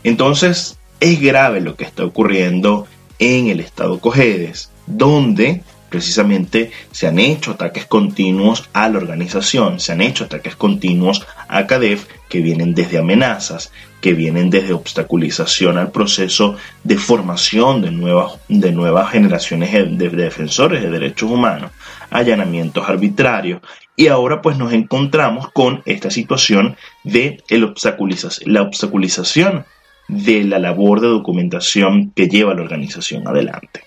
Entonces, 0.04 0.78
es 1.00 1.20
grave 1.20 1.62
lo 1.62 1.76
que 1.76 1.84
está 1.84 2.06
ocurriendo 2.06 2.88
en 3.22 3.48
el 3.48 3.60
estado 3.60 4.00
Cojedes, 4.00 4.72
donde 4.88 5.64
precisamente 5.90 6.72
se 6.92 7.06
han 7.06 7.20
hecho 7.20 7.52
ataques 7.52 7.86
continuos 7.86 8.68
a 8.74 8.90
la 8.90 8.98
organización, 8.98 9.80
se 9.80 9.92
han 9.92 10.02
hecho 10.02 10.24
ataques 10.24 10.56
continuos 10.56 11.26
a 11.48 11.68
CADEF 11.68 12.08
que 12.30 12.42
vienen 12.42 12.74
desde 12.74 12.98
amenazas, 12.98 13.72
que 14.00 14.14
vienen 14.14 14.50
desde 14.50 14.74
obstaculización 14.74 15.78
al 15.78 15.92
proceso 15.92 16.56
de 16.84 16.98
formación 16.98 17.84
de 17.84 17.92
nuevas, 17.92 18.40
de 18.48 18.72
nuevas 18.72 19.12
generaciones 19.12 19.72
de 19.72 20.10
defensores 20.10 20.82
de 20.82 20.90
derechos 20.90 21.30
humanos, 21.30 21.72
allanamientos 22.10 22.90
arbitrarios. 22.90 23.62
Y 23.96 24.08
ahora 24.08 24.42
pues 24.42 24.58
nos 24.58 24.74
encontramos 24.74 25.52
con 25.52 25.84
esta 25.86 26.10
situación 26.10 26.76
de 27.04 27.44
el 27.50 27.72
la 28.46 28.62
obstaculización 28.64 29.66
de 30.12 30.44
la 30.44 30.60
labor 30.60 31.00
de 31.00 31.08
documentación 31.08 32.12
que 32.14 32.28
lleva 32.28 32.54
la 32.54 32.62
organización 32.62 33.28
adelante. 33.28 33.82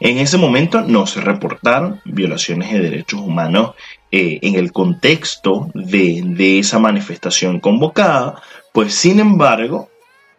En 0.00 0.18
ese 0.18 0.36
momento 0.36 0.82
no 0.82 1.06
se 1.06 1.20
reportaron 1.20 2.00
violaciones 2.04 2.72
de 2.72 2.80
derechos 2.80 3.20
humanos 3.20 3.74
eh, 4.10 4.40
en 4.42 4.56
el 4.56 4.72
contexto 4.72 5.70
de, 5.74 6.58
esa 6.58 6.78
manifestación 6.78 7.60
convocada, 7.60 8.42
pues 8.72 8.94
sin 8.94 9.20
embargo, 9.20 9.88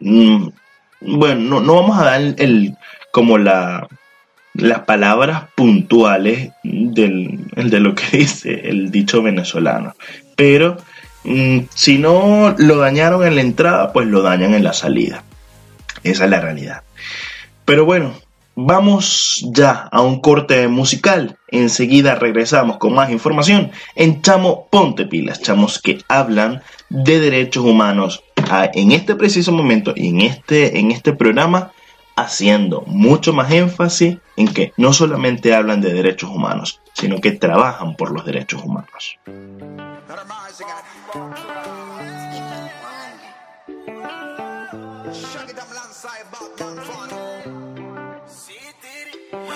mm, 0.00 0.48
bueno, 1.00 1.60
no, 1.60 1.74
vamos 1.74 1.98
a 1.98 2.04
dar 2.04 2.20
el, 2.38 2.76
como 3.10 3.38
la, 3.38 3.88
las 4.54 4.80
palabras 4.80 5.44
puntuales 5.56 6.50
del, 6.62 7.46
de 7.54 7.80
lo 7.80 7.94
que 7.94 8.04
dice 8.18 8.68
el 8.68 8.90
dicho 8.90 9.22
venezolano, 9.22 9.94
pero 10.36 10.76
mm, 11.24 11.58
si 11.74 11.98
no 11.98 12.54
lo 12.58 12.76
dañaron 12.76 13.26
en 13.26 13.34
la 13.34 13.40
entrada, 13.40 13.92
pues 13.92 14.06
lo 14.06 14.22
dañan 14.22 14.54
en 14.54 14.64
la 14.64 14.72
salida. 14.72 15.24
Esa 16.02 16.24
es 16.24 16.30
la 16.30 16.40
realidad. 16.40 16.82
Pero 17.64 17.84
bueno, 17.84 18.14
Vamos 18.60 19.46
ya 19.52 19.88
a 19.92 20.00
un 20.02 20.20
corte 20.20 20.66
musical. 20.66 21.38
Enseguida 21.46 22.16
regresamos 22.16 22.78
con 22.78 22.92
más 22.92 23.08
información 23.08 23.70
en 23.94 24.20
Chamo 24.20 24.66
Ponte 24.68 25.06
Pilas, 25.06 25.40
chamos 25.40 25.80
que 25.80 26.02
hablan 26.08 26.60
de 26.88 27.20
derechos 27.20 27.64
humanos 27.64 28.24
en 28.74 28.90
este 28.90 29.14
preciso 29.14 29.52
momento 29.52 29.92
y 29.94 30.08
en 30.08 30.22
este, 30.22 30.80
en 30.80 30.90
este 30.90 31.12
programa, 31.12 31.70
haciendo 32.16 32.82
mucho 32.88 33.32
más 33.32 33.52
énfasis 33.52 34.16
en 34.36 34.48
que 34.48 34.72
no 34.76 34.92
solamente 34.92 35.54
hablan 35.54 35.80
de 35.80 35.92
derechos 35.92 36.28
humanos, 36.28 36.80
sino 36.94 37.20
que 37.20 37.30
trabajan 37.30 37.94
por 37.94 38.10
los 38.10 38.24
derechos 38.24 38.60
humanos. 38.64 39.20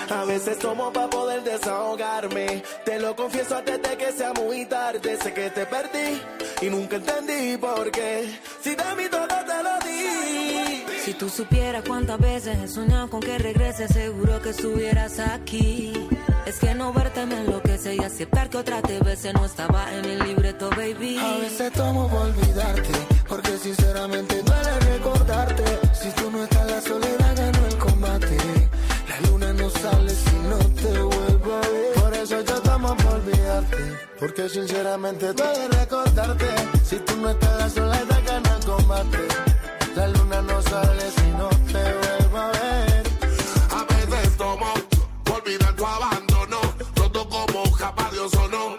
A 0.09 0.25
veces 0.25 0.59
tomo 0.59 0.93
para 0.93 1.09
poder 1.09 1.43
desahogarme. 1.43 2.63
Te 2.85 2.99
lo 2.99 3.15
confieso 3.15 3.57
antes 3.57 3.81
de 3.81 3.97
que 3.97 4.11
sea 4.11 4.33
muy 4.33 4.65
tarde. 4.65 5.17
Sé 5.17 5.33
que 5.33 5.49
te 5.49 5.65
perdí 5.65 6.21
y 6.61 6.69
nunca 6.69 6.97
entendí 6.97 7.57
por 7.57 7.89
qué. 7.89 8.39
Si 8.61 8.75
de 8.75 8.95
mí 8.95 9.09
todo 9.09 9.27
te 9.27 9.63
lo 9.63 9.79
di. 9.79 10.72
Si 11.03 11.13
tú 11.13 11.27
supieras 11.27 11.83
cuántas 11.85 12.17
veces 12.17 12.57
he 12.59 12.67
soñado 12.69 13.09
con 13.09 13.19
que 13.19 13.37
regreses, 13.37 13.91
seguro 13.91 14.41
que 14.41 14.51
estuvieras 14.51 15.19
aquí. 15.19 15.91
Es 16.45 16.59
que 16.59 16.73
no 16.75 16.93
verte 16.93 17.25
me 17.25 17.41
enloquece 17.41 17.95
y 17.95 17.99
aceptar 17.99 18.49
que 18.49 18.57
otra 18.57 18.81
te 18.81 18.99
veces 18.99 19.33
no 19.33 19.43
estaba 19.43 19.93
en 19.93 20.05
el 20.05 20.19
libreto, 20.19 20.69
baby. 20.69 21.17
A 21.17 21.39
veces 21.39 21.73
tomo 21.73 22.07
por 22.07 22.21
olvidarte, 22.21 22.93
porque 23.27 23.57
sinceramente 23.57 24.43
duele 24.43 24.79
recordarte. 24.93 25.63
Si 25.93 26.09
tú 26.11 26.31
no 26.31 26.41
estás, 26.41 26.71
la 26.71 26.79
soledad 26.79 27.35
ganó 27.35 27.65
el 27.67 27.77
combate. 27.77 28.37
La 29.09 29.29
luna 29.29 29.51
no 29.51 29.69
sale 29.71 30.09
si 30.09 30.35
no 30.47 30.57
te 30.57 30.99
vuelvo 31.01 31.53
a 31.53 31.67
ver. 31.67 31.93
Por 31.95 32.13
eso 32.13 32.41
yo 32.43 32.61
tomo 32.61 32.95
por 32.95 33.15
olvidarte. 33.15 33.77
Porque 34.21 34.47
sinceramente 34.47 35.33
duele 35.33 35.67
recordarte. 35.67 36.47
Si 36.85 36.95
tú 36.95 37.17
no 37.17 37.29
estás 37.29 37.59
la 37.59 37.69
soledad 37.69 38.21
gana 38.25 38.55
el 38.55 38.65
combate. 38.65 39.52
La 39.95 40.07
luna 40.07 40.41
no 40.41 40.61
sale 40.63 41.11
si 41.17 41.27
no 41.37 41.49
te 41.71 41.83
vuelvo 42.01 42.37
a 42.37 42.47
ver. 42.51 43.03
A 43.69 43.83
veces 43.93 44.37
tomo 44.37 44.73
por 45.23 45.41
olvidar 45.41 45.75
tu 45.75 45.85
abandono. 45.85 46.59
Roto 46.95 47.29
como 47.29 47.71
capa 47.77 48.09
de 48.11 48.19
ozono. 48.19 48.77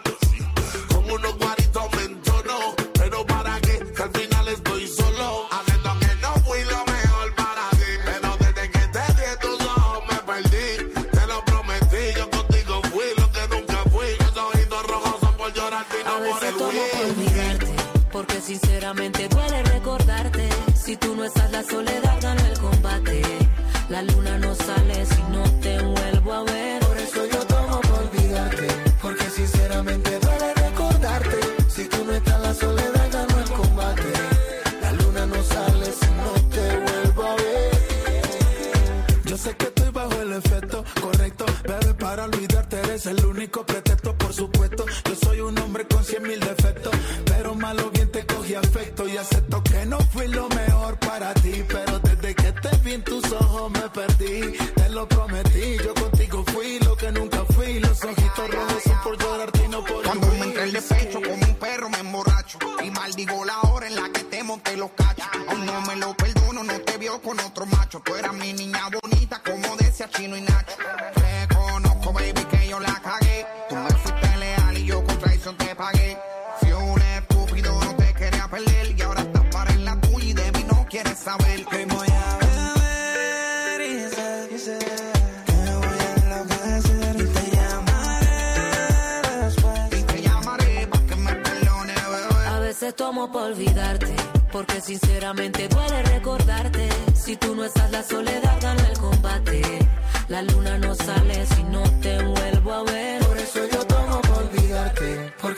Con 0.88 1.10
unos 1.10 1.38
guaritos 1.38 1.84
me 1.96 2.02
entono. 2.04 2.58
Pero 2.94 3.24
para 3.26 3.60
qué, 3.60 3.78
que 3.96 4.02
al 4.02 4.10
final 4.10 4.48
estoy 4.48 4.88
solo. 4.88 5.46
Haciendo 5.52 5.90
que 6.00 6.10
no 6.20 6.32
fui 6.44 6.64
lo 6.64 6.84
mejor 6.92 7.34
para 7.36 7.70
ti. 7.70 7.90
Pero 8.04 8.36
desde 8.40 8.70
que 8.70 8.82
te 8.94 9.04
di 9.18 9.28
tus 9.40 9.66
ojos 9.66 10.02
me 10.10 10.18
perdí. 10.32 10.68
Te 11.12 11.26
lo 11.28 11.44
prometí, 11.44 12.04
yo 12.16 12.28
contigo 12.30 12.82
fui 12.92 13.08
lo 13.16 13.30
que 13.30 13.48
nunca 13.54 13.78
fui. 13.92 14.08
Los 14.18 14.36
ojitos 14.36 14.86
rojos 14.88 15.20
son 15.20 15.36
por 15.36 15.52
llorarte 15.52 15.96
y 15.96 16.02
A 16.02 16.04
no 16.04 16.14
por 16.16 16.24
veces 16.24 16.48
el 16.48 16.56
tomo 16.56 16.82
por 16.92 17.06
olvidarte, 17.06 17.74
porque 18.10 18.40
sinceramente 18.40 19.13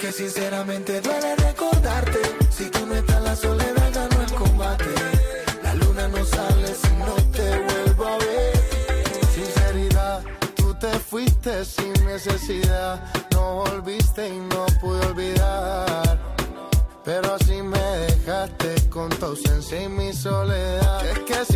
Porque 0.06 0.22
sinceramente 0.22 1.00
duele 1.00 1.34
recordarte. 1.34 2.20
Si 2.50 2.70
tú 2.70 2.86
no 2.86 2.94
estás, 2.94 3.20
la 3.24 3.34
soledad 3.34 3.92
ganó 3.92 4.22
el 4.22 4.32
combate. 4.34 4.84
La 5.64 5.74
luna 5.74 6.06
no 6.06 6.24
sale 6.24 6.68
si 6.68 6.92
no 6.94 7.12
te 7.32 7.58
vuelvo 7.58 8.06
a 8.06 8.18
ver. 8.18 8.56
Sinceridad, 9.34 10.22
tú 10.54 10.72
te 10.74 10.90
fuiste 11.00 11.64
sin 11.64 11.92
necesidad. 12.04 13.02
No 13.32 13.64
volviste 13.64 14.28
y 14.28 14.38
no 14.38 14.66
pude 14.80 15.06
olvidar. 15.06 16.20
Pero 17.04 17.34
así 17.34 17.60
me 17.62 17.78
dejaste 18.06 18.88
con 18.88 19.08
tu 19.08 19.26
ausencia 19.26 19.82
y 19.82 19.88
mi 19.88 20.12
soledad. 20.12 21.02
Que 21.26 21.44
si 21.46 21.55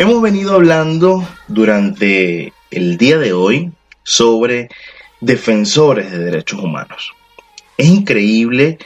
Hemos 0.00 0.22
venido 0.22 0.54
hablando 0.54 1.28
durante 1.46 2.54
el 2.70 2.96
día 2.96 3.18
de 3.18 3.34
hoy 3.34 3.70
sobre 4.02 4.70
defensores 5.20 6.10
de 6.10 6.16
derechos 6.20 6.58
humanos. 6.58 7.12
Es 7.76 7.86
increíble 7.86 8.78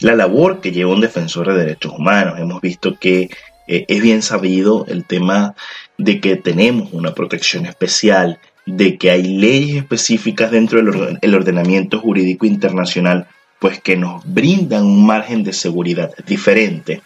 la 0.00 0.14
labor 0.14 0.60
que 0.60 0.70
lleva 0.70 0.92
un 0.92 1.00
defensor 1.00 1.48
de 1.48 1.58
derechos 1.58 1.94
humanos. 1.96 2.38
Hemos 2.38 2.60
visto 2.60 2.98
que 2.98 3.30
eh, 3.66 3.86
es 3.88 4.02
bien 4.02 4.20
sabido 4.20 4.84
el 4.88 5.06
tema 5.06 5.54
de 5.96 6.20
que 6.20 6.36
tenemos 6.36 6.92
una 6.92 7.14
protección 7.14 7.64
especial, 7.64 8.38
de 8.66 8.98
que 8.98 9.10
hay 9.10 9.22
leyes 9.22 9.76
específicas 9.76 10.50
dentro 10.50 10.76
del 10.80 10.88
orden- 10.88 11.18
el 11.22 11.34
ordenamiento 11.34 11.98
jurídico 11.98 12.44
internacional, 12.44 13.26
pues 13.58 13.80
que 13.80 13.96
nos 13.96 14.22
brindan 14.24 14.84
un 14.84 15.06
margen 15.06 15.42
de 15.42 15.52
seguridad 15.52 16.12
diferente 16.26 17.02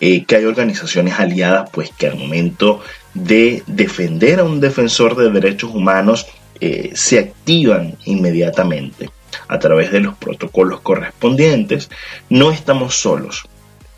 eh, 0.00 0.24
que 0.24 0.36
hay 0.36 0.44
organizaciones 0.44 1.18
aliadas 1.18 1.70
pues 1.70 1.90
que 1.90 2.06
al 2.06 2.16
momento 2.16 2.80
de 3.14 3.62
defender 3.66 4.40
a 4.40 4.44
un 4.44 4.60
defensor 4.60 5.16
de 5.16 5.30
derechos 5.30 5.74
humanos 5.74 6.26
eh, 6.60 6.92
se 6.94 7.18
activan 7.18 7.96
inmediatamente 8.04 9.10
a 9.48 9.58
través 9.58 9.92
de 9.92 10.00
los 10.00 10.16
protocolos 10.16 10.80
correspondientes. 10.80 11.90
No 12.28 12.50
estamos 12.50 12.96
solos. 12.96 13.44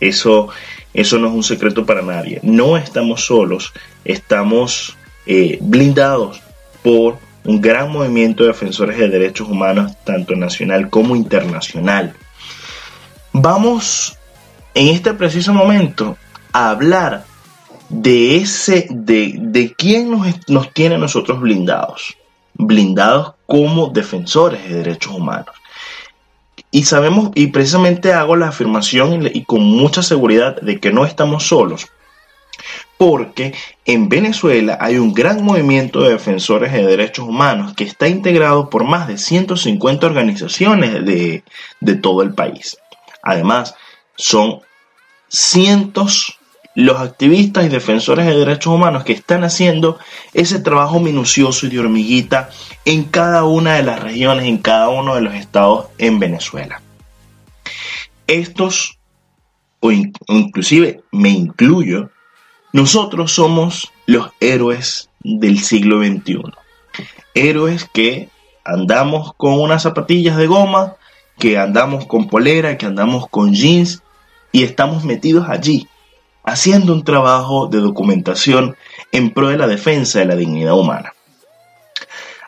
Eso, 0.01 0.49
eso 0.95 1.19
no 1.19 1.29
es 1.29 1.35
un 1.35 1.43
secreto 1.43 1.87
para 1.87 2.03
nadie. 2.03 2.41
No 2.43 2.77
estamos 2.77 3.25
solos. 3.25 3.73
Estamos 4.05 4.97
eh, 5.27 5.59
blindados 5.61 6.41
por 6.83 7.19
un 7.49 7.63
gran 7.63 7.91
movimiento 7.91 8.43
de 8.45 8.51
defensores 8.51 8.99
de 8.99 9.09
derechos 9.09 9.49
humanos, 9.49 9.93
tanto 10.05 10.37
nacional 10.37 10.91
como 10.91 11.17
internacional. 11.17 12.15
Vamos 13.33 14.19
en 14.75 14.89
este 14.89 15.15
preciso 15.15 15.55
momento 15.55 16.19
a 16.53 16.69
hablar 16.69 17.25
de 17.89 18.37
ese, 18.37 18.87
de, 18.91 19.37
de 19.41 19.73
quién 19.73 20.11
nos, 20.11 20.27
nos 20.47 20.75
tiene 20.75 20.97
a 20.97 20.99
nosotros 20.99 21.41
blindados, 21.41 22.19
blindados 22.53 23.33
como 23.47 23.89
defensores 23.89 24.63
de 24.69 24.75
derechos 24.83 25.15
humanos. 25.15 25.57
Y 26.71 26.85
sabemos, 26.85 27.31
y 27.35 27.47
precisamente 27.47 28.13
hago 28.13 28.37
la 28.37 28.49
afirmación 28.49 29.27
y 29.33 29.45
con 29.45 29.63
mucha 29.63 30.03
seguridad 30.03 30.61
de 30.61 30.79
que 30.81 30.93
no 30.93 31.07
estamos 31.07 31.47
solos, 31.47 31.87
porque 32.99 33.55
en 33.85 34.09
Venezuela 34.09 34.77
hay 34.81 34.99
un 34.99 35.15
gran 35.15 35.43
movimiento 35.43 36.03
de 36.03 36.11
defensores 36.11 36.73
de 36.73 36.85
derechos 36.85 37.27
humanos 37.29 37.73
que 37.75 37.85
está 37.85 38.09
integrado 38.09 38.69
por 38.69 38.85
más 38.85 39.07
de 39.09 39.17
150 39.19 40.07
organizaciones 40.07 41.05
de, 41.07 41.45
de 41.81 41.95
todo 41.97 42.23
el 42.23 42.35
país. 42.35 42.77
Además, 43.23 43.75
son 44.17 44.61
cientos 45.29 46.35
los 46.75 47.01
activistas 47.01 47.67
y 47.67 47.69
defensores 47.69 48.27
de 48.27 48.37
derechos 48.37 48.73
humanos 48.73 49.03
que 49.05 49.13
están 49.13 49.43
haciendo 49.45 49.99
ese 50.33 50.61
trabajo 50.61 51.01
minucioso 51.01 51.67
y 51.67 51.71
de 51.71 51.81
hormiguita 51.81 52.51
en 52.85 53.05
cada 53.05 53.45
una 53.45 53.75
de 53.75 53.83
las 53.83 54.01
regiones, 54.01 54.47
en 54.47 54.59
cada 54.59 54.89
uno 54.89 55.15
de 55.17 55.23
los 55.23 55.35
estados 55.35 55.87
en 55.99 56.19
Venezuela. 56.21 56.81
Estos, 58.27 58.99
o 59.81 59.91
in- 59.91 60.13
inclusive 60.29 61.01
me 61.13 61.31
incluyo, 61.31 62.11
nosotros 62.79 63.33
somos 63.33 63.91
los 64.07 64.31
héroes 64.38 65.11
del 65.19 65.59
siglo 65.59 65.99
XXI. 66.01 66.43
Héroes 67.35 67.88
que 67.93 68.29
andamos 68.64 69.35
con 69.37 69.55
unas 69.55 69.83
zapatillas 69.83 70.37
de 70.37 70.47
goma, 70.47 70.95
que 71.41 71.59
andamos 71.59 72.07
con 72.07 72.29
polera, 72.29 72.79
que 72.79 72.87
andamos 72.87 73.27
con 73.29 73.53
jeans 73.53 74.05
y 74.53 74.62
estamos 74.62 75.03
metidos 75.03 75.49
allí, 75.49 75.88
haciendo 76.45 76.93
un 76.93 77.03
trabajo 77.03 77.67
de 77.67 77.79
documentación 77.79 78.77
en 79.11 79.31
pro 79.31 79.49
de 79.49 79.59
la 79.59 79.67
defensa 79.67 80.21
de 80.21 80.27
la 80.27 80.37
dignidad 80.37 80.79
humana. 80.79 81.14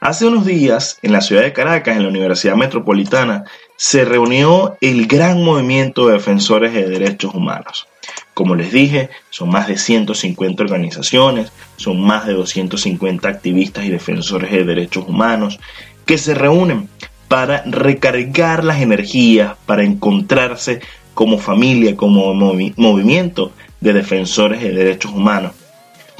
Hace 0.01 0.27
unos 0.27 0.47
días, 0.47 1.01
en 1.03 1.12
la 1.12 1.23
ciudad 1.23 1.43
de 1.43 1.53
Caracas, 1.53 1.97
en 1.97 2.05
la 2.05 2.09
Universidad 2.09 2.55
Metropolitana, 2.55 3.47
se 3.77 4.05
reunió 4.05 4.77
el 4.81 5.09
gran 5.09 5.43
movimiento 5.43 6.07
de 6.07 6.12
defensores 6.12 6.73
de 6.73 6.88
derechos 6.88 7.35
humanos. 7.35 7.88
Como 8.35 8.55
les 8.55 8.73
dije, 8.73 9.11
son 9.31 9.51
más 9.51 9.68
de 9.68 9.77
150 9.77 10.62
organizaciones, 10.62 11.53
son 11.77 12.01
más 12.01 12.27
de 12.27 12.33
250 12.35 13.29
activistas 13.29 13.85
y 13.85 13.90
defensores 13.90 14.51
de 14.51 14.64
derechos 14.64 15.05
humanos 15.07 15.59
que 16.07 16.18
se 16.18 16.35
reúnen 16.35 16.88
para 17.29 17.62
recargar 17.66 18.64
las 18.64 18.81
energías, 18.81 19.55
para 19.66 19.85
encontrarse 19.85 20.81
como 21.14 21.38
familia, 21.38 21.96
como 21.96 22.35
movi- 22.35 22.75
movimiento 22.77 23.53
de 23.81 23.92
defensores 23.92 24.61
de 24.62 24.73
derechos 24.73 25.12
humanos. 25.12 25.53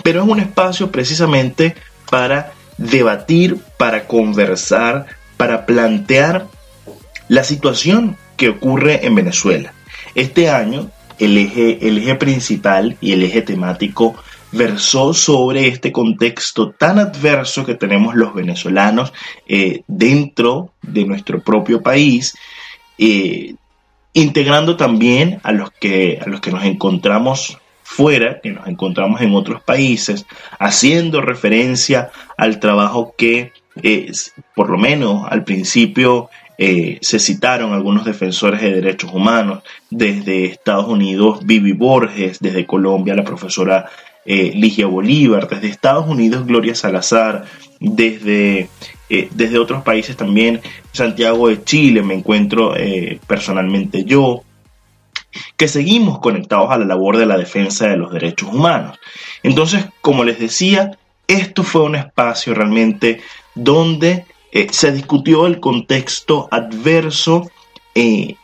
Pero 0.05 0.23
es 0.23 0.29
un 0.29 0.41
espacio 0.41 0.91
precisamente 0.91 1.75
para 2.11 2.53
debatir, 2.79 3.59
para 3.77 4.07
conversar, 4.07 5.07
para 5.37 5.67
plantear 5.67 6.47
la 7.29 7.45
situación 7.45 8.17
que 8.37 8.49
ocurre 8.49 9.07
en 9.07 9.15
Venezuela. 9.15 9.73
Este 10.15 10.49
año 10.51 10.91
el 11.21 11.39
eje, 11.39 11.87
el 11.87 11.99
eje 11.99 12.15
principal 12.17 12.97
y 13.01 13.13
el 13.13 13.23
eje 13.23 13.43
temático 13.43 14.17
versó 14.53 15.15
sobre 15.15 15.69
este 15.69 15.93
contexto 15.93 16.71
tan 16.71 16.99
adverso 16.99 17.65
que 17.65 17.75
tenemos 17.75 18.15
los 18.15 18.35
venezolanos 18.35 19.13
eh, 19.47 19.83
dentro 19.87 20.73
de 20.83 21.05
nuestro 21.05 21.41
propio 21.41 21.83
país, 21.83 22.37
eh, 22.99 23.55
integrando 24.13 24.77
también 24.77 25.41
a 25.45 25.53
los 25.53 25.71
que, 25.71 26.19
a 26.25 26.29
los 26.29 26.41
que 26.41 26.51
nos 26.51 26.65
encontramos 26.65 27.59
fuera, 27.83 28.41
que 28.41 28.51
nos 28.51 28.67
encontramos 28.67 29.21
en 29.21 29.35
otros 29.35 29.63
países, 29.63 30.27
haciendo 30.59 31.21
referencia 31.21 32.11
al 32.37 32.59
trabajo 32.59 33.15
que, 33.17 33.53
eh, 33.83 34.11
por 34.55 34.71
lo 34.71 34.79
menos 34.79 35.27
al 35.29 35.45
principio, 35.45 36.29
eh, 36.63 36.99
se 37.01 37.19
citaron 37.19 37.73
algunos 37.73 38.05
defensores 38.05 38.61
de 38.61 38.71
derechos 38.71 39.11
humanos, 39.15 39.63
desde 39.89 40.45
Estados 40.45 40.89
Unidos, 40.89 41.39
Vivi 41.47 41.73
Borges, 41.73 42.39
desde 42.39 42.67
Colombia, 42.67 43.15
la 43.15 43.25
profesora 43.25 43.89
eh, 44.27 44.53
Ligia 44.55 44.87
Bolívar, 44.87 45.49
desde 45.49 45.69
Estados 45.69 46.07
Unidos 46.07 46.45
Gloria 46.45 46.75
Salazar, 46.75 47.47
desde, 47.81 48.69
eh, 49.09 49.31
desde 49.31 49.59
otros 49.59 49.83
países 49.83 50.19
también, 50.19 50.61
Santiago 50.93 51.49
de 51.49 51.65
Chile 51.65 52.03
me 52.03 52.13
encuentro 52.13 52.75
personalmente 53.27 54.05
yo, 54.05 54.43
que 55.57 55.67
seguimos 55.67 56.19
conectados 56.19 56.71
a 56.71 56.77
la 56.77 56.85
labor 56.85 57.17
de 57.17 57.25
la 57.25 57.39
defensa 57.39 57.89
de 57.89 57.97
los 57.97 58.13
derechos 58.13 58.53
humanos. 58.53 58.99
Entonces, 59.43 59.87
como 60.03 60.25
les 60.25 60.39
decía, 60.39 60.91
esto 61.27 61.63
fue 61.63 61.85
un 61.85 61.95
espacio 61.95 62.53
realmente 62.53 63.23
donde 63.55 64.27
eh, 64.53 64.69
se 64.71 64.93
discutió 64.93 65.47
el 65.47 65.61
contexto 65.61 66.49
adverso 66.51 67.51
eh, 67.95 68.37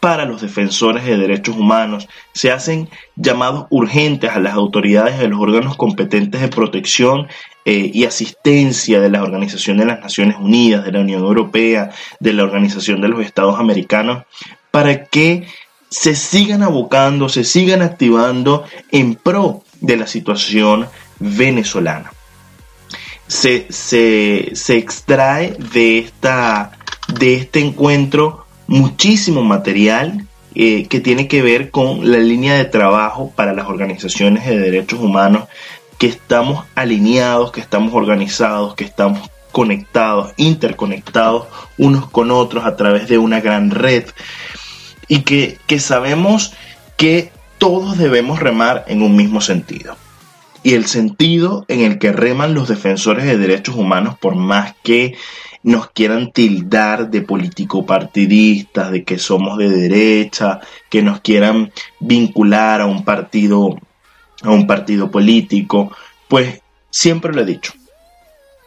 para 0.00 0.24
los 0.24 0.40
defensores 0.40 1.04
de 1.04 1.16
derechos 1.16 1.56
humanos. 1.56 2.08
Se 2.32 2.50
hacen 2.50 2.88
llamados 3.16 3.66
urgentes 3.70 4.30
a 4.30 4.40
las 4.40 4.54
autoridades 4.54 5.18
de 5.18 5.28
los 5.28 5.40
órganos 5.40 5.76
competentes 5.76 6.40
de 6.40 6.48
protección 6.48 7.28
eh, 7.64 7.90
y 7.92 8.04
asistencia 8.04 9.00
de 9.00 9.10
la 9.10 9.22
Organización 9.22 9.78
de 9.78 9.86
las 9.86 10.00
Naciones 10.00 10.36
Unidas, 10.38 10.84
de 10.84 10.92
la 10.92 11.00
Unión 11.00 11.22
Europea, 11.22 11.90
de 12.20 12.32
la 12.32 12.44
Organización 12.44 13.00
de 13.00 13.08
los 13.08 13.24
Estados 13.24 13.58
Americanos, 13.58 14.24
para 14.70 15.04
que 15.04 15.46
se 15.90 16.14
sigan 16.14 16.62
abocando, 16.62 17.28
se 17.28 17.44
sigan 17.44 17.82
activando 17.82 18.64
en 18.92 19.14
pro 19.14 19.62
de 19.80 19.96
la 19.96 20.06
situación 20.06 20.86
venezolana. 21.18 22.12
Se, 23.28 23.66
se, 23.70 24.76
extrae 24.76 25.56
de, 25.72 25.98
esta, 25.98 26.72
de 27.08 27.34
este 27.34 27.60
encuentro 27.60 28.46
muchísimo 28.66 29.42
material 29.42 30.26
eh, 30.54 30.86
que 30.88 31.00
tiene 31.00 31.28
que 31.28 31.42
ver 31.42 31.70
con 31.70 32.10
la 32.10 32.18
línea 32.18 32.54
de 32.54 32.64
trabajo 32.64 33.30
para 33.36 33.52
las 33.52 33.68
organizaciones 33.68 34.46
de 34.46 34.58
derechos 34.58 34.98
humanos, 34.98 35.44
que 35.98 36.06
estamos 36.06 36.64
alineados, 36.74 37.52
que 37.52 37.60
estamos 37.60 37.92
organizados, 37.94 38.74
que 38.74 38.84
estamos 38.84 39.30
conectados, 39.52 40.32
interconectados 40.36 41.46
unos 41.76 42.08
con 42.10 42.30
otros 42.30 42.64
a 42.64 42.76
través 42.76 43.08
de 43.08 43.18
una 43.18 43.40
gran 43.40 43.70
red 43.70 44.04
y 45.08 45.22
que, 45.22 45.58
que 45.66 45.80
sabemos 45.80 46.54
que 46.96 47.32
todos 47.58 47.98
debemos 47.98 48.38
remar 48.38 48.84
en 48.88 49.02
un 49.02 49.16
mismo 49.16 49.40
sentido. 49.40 49.96
Y 50.68 50.74
el 50.74 50.84
sentido 50.84 51.64
en 51.68 51.80
el 51.80 51.98
que 51.98 52.12
reman 52.12 52.52
los 52.52 52.68
defensores 52.68 53.24
de 53.24 53.38
derechos 53.38 53.74
humanos, 53.74 54.18
por 54.18 54.34
más 54.34 54.74
que 54.82 55.16
nos 55.62 55.88
quieran 55.92 56.30
tildar 56.30 57.08
de 57.08 57.22
político 57.22 57.86
partidistas, 57.86 58.90
de 58.90 59.02
que 59.02 59.18
somos 59.18 59.56
de 59.56 59.70
derecha, 59.70 60.60
que 60.90 61.00
nos 61.00 61.22
quieran 61.22 61.72
vincular 62.00 62.82
a 62.82 62.84
un 62.84 63.02
partido, 63.02 63.78
a 64.42 64.50
un 64.50 64.66
partido 64.66 65.10
político, 65.10 65.90
pues 66.28 66.60
siempre 66.90 67.32
lo 67.32 67.40
he 67.40 67.46
dicho. 67.46 67.72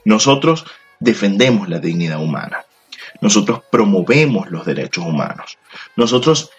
Nosotros 0.04 0.66
defendemos 1.00 1.70
la 1.70 1.78
dignidad 1.78 2.20
humana. 2.20 2.66
Nosotros 3.22 3.62
promovemos 3.72 4.50
los 4.50 4.66
derechos 4.66 5.06
humanos. 5.06 5.60
Nosotros 5.96 6.50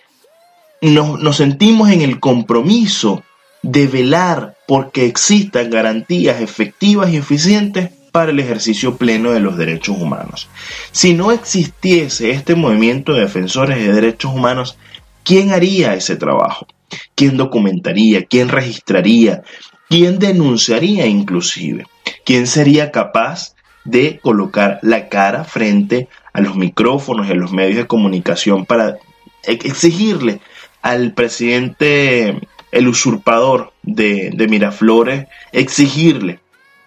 nos, 0.83 1.37
sentimos 1.37 1.91
en 1.91 2.03
el 2.03 2.21
compromiso 2.21 3.25
de 3.63 3.89
velar 3.89 4.57
porque 4.73 5.05
existan 5.05 5.69
garantías 5.69 6.41
efectivas 6.41 7.11
y 7.11 7.19
eficientes 7.19 7.91
para 8.11 8.31
el 8.31 8.41
ejercicio 8.41 8.97
pleno 8.97 9.31
de 9.31 9.41
los 9.41 9.59
derechos 9.59 9.99
humanos. 9.99 10.49
Si 10.93 11.13
no 11.13 11.31
existiese 11.31 12.31
este 12.31 12.55
movimiento 12.55 13.13
de 13.13 13.21
defensores 13.21 13.77
de 13.77 13.93
derechos 13.93 14.33
humanos, 14.33 14.79
¿quién 15.25 15.51
haría 15.51 15.93
ese 15.93 16.17
trabajo? 16.17 16.67
¿Quién 17.15 17.37
documentaría? 17.37 18.25
¿Quién 18.25 18.49
registraría? 18.49 19.43
¿Quién 19.91 20.19
denunciaría 20.19 21.05
inclusive? 21.05 21.87
¿Quién 22.25 22.47
sería 22.47 22.91
capaz 22.91 23.55
de 23.85 24.21
colocar 24.23 24.79
la 24.81 25.11
cara 25.11 25.45
frente 25.45 26.09
a 26.33 26.41
los 26.41 26.57
micrófonos 26.57 27.29
y 27.29 27.33
a 27.33 27.35
los 27.35 27.53
medios 27.53 27.77
de 27.77 27.87
comunicación 27.87 28.65
para 28.65 28.97
exigirle 29.43 30.41
al 30.81 31.13
presidente, 31.13 32.41
el 32.73 32.89
usurpador 32.89 33.73
de, 33.83 34.31
de 34.35 34.49
Miraflores, 34.49 35.29
exigirle 35.53 36.41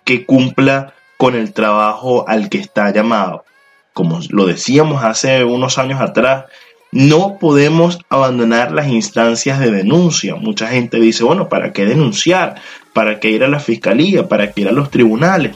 que 0.04 0.26
cumpla 0.26 0.94
con 1.18 1.36
el 1.36 1.54
trabajo 1.54 2.28
al 2.28 2.50
que 2.50 2.58
está 2.58 2.92
llamado. 2.92 3.46
Como 3.94 4.20
lo 4.30 4.46
decíamos 4.46 5.04
hace 5.04 5.46
unos 5.46 5.78
años 5.78 6.02
atrás, 6.02 6.46
no 6.92 7.38
podemos 7.40 8.00
abandonar 8.10 8.72
las 8.72 8.88
instancias 8.88 9.60
de 9.60 9.72
denuncia. 9.72 10.36
Mucha 10.36 10.68
gente 10.68 11.00
dice, 11.00 11.24
bueno, 11.24 11.50
¿para 11.50 11.74
qué 11.74 11.86
denunciar? 11.86 12.56
¿Para 12.94 13.20
qué 13.20 13.32
ir 13.32 13.44
a 13.44 13.48
la 13.48 13.60
fiscalía? 13.60 14.28
¿Para 14.28 14.52
qué 14.52 14.62
ir 14.62 14.70
a 14.70 14.74
los 14.74 14.92
tribunales? 14.92 15.56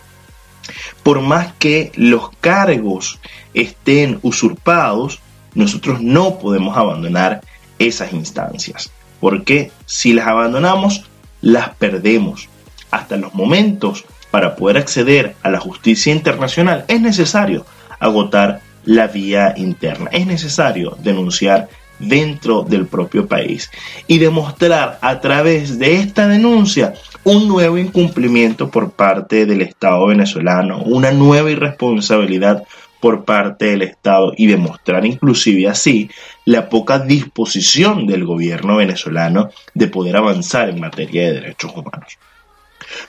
Por 1.04 1.22
más 1.22 1.54
que 1.54 1.92
los 1.96 2.30
cargos 2.42 3.20
estén 3.54 4.20
usurpados, 4.22 5.20
nosotros 5.54 6.02
no 6.02 6.40
podemos 6.40 6.78
abandonar 6.78 7.42
esas 7.80 8.14
instancias. 8.14 8.92
Porque 9.20 9.72
si 9.86 10.14
las 10.14 10.28
abandonamos, 10.28 11.06
las 11.42 11.70
perdemos. 11.76 12.50
Hasta 12.92 13.18
los 13.18 13.34
momentos 13.34 14.06
para 14.32 14.56
poder 14.56 14.78
acceder 14.78 15.36
a 15.44 15.50
la 15.50 15.60
justicia 15.60 16.14
internacional 16.14 16.86
es 16.88 17.02
necesario 17.02 17.66
agotar 18.00 18.62
la 18.86 19.08
vía 19.08 19.54
interna. 19.58 20.10
Es 20.12 20.26
necesario 20.26 20.98
denunciar 21.02 21.70
dentro 22.00 22.64
del 22.64 22.88
propio 22.88 23.28
país 23.28 23.70
y 24.08 24.20
demostrar 24.20 24.98
a 25.02 25.20
través 25.20 25.78
de 25.80 25.96
esta 25.98 26.28
denuncia 26.28 26.94
un 27.24 27.48
nuevo 27.48 27.78
incumplimiento 27.78 28.70
por 28.72 28.92
parte 28.92 29.46
del 29.46 29.62
Estado 29.62 30.08
venezolano, 30.08 30.82
una 30.84 31.12
nueva 31.12 31.52
irresponsabilidad 31.52 32.64
por 33.02 33.26
parte 33.26 33.66
del 33.66 33.82
Estado 33.82 34.34
y 34.36 34.48
demostrar 34.48 35.06
inclusive 35.06 35.68
así 35.68 36.10
la 36.50 36.68
poca 36.68 36.98
disposición 36.98 38.08
del 38.08 38.26
gobierno 38.26 38.78
venezolano 38.78 39.52
de 39.76 39.88
poder 39.88 40.18
avanzar 40.18 40.68
en 40.68 40.80
materia 40.80 41.28
de 41.28 41.34
derechos 41.34 41.72
humanos. 41.76 42.18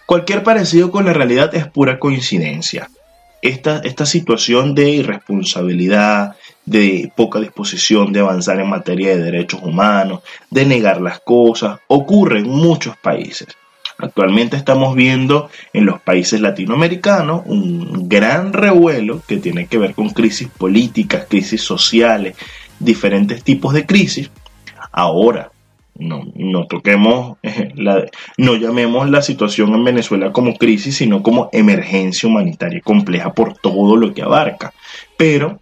Cualquier 0.04 0.42
parecido 0.42 0.90
con 0.90 1.06
la 1.06 1.14
realidad 1.14 1.54
es 1.54 1.66
pura 1.66 1.98
coincidencia. 1.98 2.90
Esta, 3.40 3.78
esta 3.78 4.04
situación 4.04 4.74
de 4.74 4.90
irresponsabilidad, 4.90 6.36
de 6.66 7.10
poca 7.16 7.40
disposición 7.40 8.12
de 8.12 8.20
avanzar 8.20 8.60
en 8.60 8.68
materia 8.68 9.16
de 9.16 9.22
derechos 9.22 9.62
humanos, 9.62 10.20
de 10.50 10.66
negar 10.66 11.00
las 11.00 11.20
cosas, 11.20 11.80
ocurre 11.88 12.40
en 12.40 12.48
muchos 12.50 12.94
países. 12.98 13.48
Actualmente 13.96 14.56
estamos 14.56 14.94
viendo 14.94 15.50
en 15.72 15.84
los 15.84 16.00
países 16.00 16.40
latinoamericanos 16.40 17.42
un 17.46 18.08
gran 18.08 18.52
revuelo 18.52 19.22
que 19.26 19.36
tiene 19.36 19.66
que 19.66 19.78
ver 19.78 19.94
con 19.94 20.10
crisis 20.10 20.48
políticas, 20.48 21.26
crisis 21.28 21.62
sociales, 21.62 22.36
diferentes 22.80 23.44
tipos 23.44 23.72
de 23.72 23.86
crisis. 23.86 24.30
Ahora, 24.90 25.52
no, 25.94 26.24
no 26.34 26.66
toquemos, 26.66 27.38
la, 27.74 28.06
no 28.36 28.56
llamemos 28.56 29.08
la 29.08 29.22
situación 29.22 29.74
en 29.74 29.84
Venezuela 29.84 30.32
como 30.32 30.56
crisis, 30.56 30.96
sino 30.96 31.22
como 31.22 31.48
emergencia 31.52 32.28
humanitaria 32.28 32.80
compleja 32.80 33.32
por 33.32 33.56
todo 33.56 33.96
lo 33.96 34.12
que 34.12 34.22
abarca. 34.22 34.72
Pero 35.16 35.60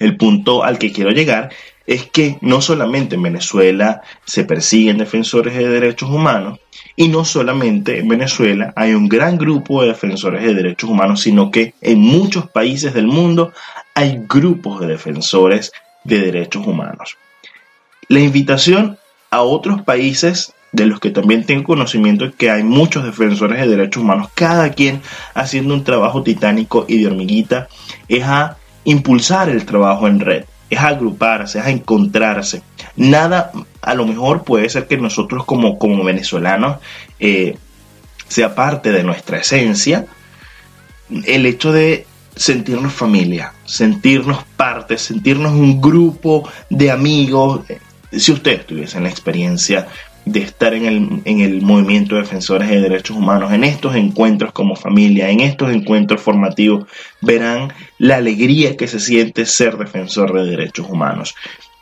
el 0.00 0.16
punto 0.16 0.64
al 0.64 0.78
que 0.78 0.92
quiero 0.92 1.10
llegar 1.10 1.50
es 1.86 2.06
que 2.06 2.38
no 2.40 2.60
solamente 2.60 3.14
en 3.14 3.22
Venezuela 3.22 4.02
se 4.24 4.44
persiguen 4.44 4.98
defensores 4.98 5.54
de 5.54 5.68
derechos 5.68 6.10
humanos, 6.10 6.58
y 6.96 7.08
no 7.08 7.24
solamente 7.24 7.98
en 7.98 8.08
Venezuela 8.08 8.72
hay 8.74 8.94
un 8.94 9.08
gran 9.08 9.36
grupo 9.36 9.82
de 9.82 9.88
defensores 9.88 10.42
de 10.42 10.54
derechos 10.54 10.90
humanos, 10.90 11.20
sino 11.20 11.50
que 11.50 11.74
en 11.80 12.00
muchos 12.00 12.50
países 12.50 12.94
del 12.94 13.06
mundo 13.06 13.52
hay 13.94 14.22
grupos 14.26 14.80
de 14.80 14.88
defensores 14.88 15.72
de 16.06 16.20
derechos 16.20 16.66
humanos. 16.66 17.16
La 18.08 18.20
invitación 18.20 18.98
a 19.30 19.42
otros 19.42 19.82
países 19.82 20.52
de 20.72 20.86
los 20.86 21.00
que 21.00 21.10
también 21.10 21.44
tengo 21.44 21.64
conocimiento 21.64 22.32
que 22.36 22.50
hay 22.50 22.62
muchos 22.62 23.04
defensores 23.04 23.60
de 23.60 23.68
derechos 23.68 24.02
humanos, 24.02 24.28
cada 24.34 24.70
quien 24.70 25.00
haciendo 25.34 25.74
un 25.74 25.84
trabajo 25.84 26.22
titánico 26.22 26.84
y 26.88 26.98
de 26.98 27.06
hormiguita, 27.06 27.68
es 28.08 28.24
a 28.24 28.56
impulsar 28.84 29.48
el 29.48 29.64
trabajo 29.64 30.06
en 30.06 30.20
red 30.20 30.44
es 30.70 30.80
agruparse, 30.80 31.58
es 31.58 31.66
encontrarse. 31.66 32.62
Nada, 32.96 33.52
a 33.82 33.94
lo 33.94 34.06
mejor 34.06 34.42
puede 34.42 34.68
ser 34.68 34.86
que 34.86 34.96
nosotros 34.96 35.44
como, 35.44 35.78
como 35.78 36.02
venezolanos 36.04 36.78
eh, 37.18 37.56
sea 38.28 38.54
parte 38.54 38.90
de 38.92 39.04
nuestra 39.04 39.38
esencia 39.38 40.06
el 41.24 41.46
hecho 41.46 41.72
de 41.72 42.06
sentirnos 42.36 42.92
familia, 42.92 43.54
sentirnos 43.64 44.44
parte, 44.56 44.98
sentirnos 44.98 45.52
un 45.52 45.80
grupo 45.80 46.48
de 46.70 46.90
amigos. 46.90 47.68
Eh, 47.68 47.80
si 48.12 48.32
ustedes 48.32 48.66
tuviesen 48.66 49.02
la 49.02 49.08
experiencia 49.08 49.88
de 50.26 50.40
estar 50.40 50.74
en 50.74 50.86
el, 50.86 51.22
en 51.24 51.40
el 51.40 51.62
movimiento 51.62 52.14
de 52.14 52.22
defensores 52.22 52.68
de 52.68 52.80
derechos 52.80 53.16
humanos, 53.16 53.52
en 53.52 53.64
estos 53.64 53.94
encuentros 53.94 54.52
como 54.52 54.76
familia, 54.76 55.30
en 55.30 55.40
estos 55.40 55.72
encuentros 55.72 56.20
formativos, 56.20 56.86
verán 57.22 57.72
la 57.98 58.16
alegría 58.16 58.76
que 58.76 58.88
se 58.88 59.00
siente 59.00 59.46
ser 59.46 59.78
defensor 59.78 60.34
de 60.34 60.50
derechos 60.50 60.86
humanos. 60.90 61.34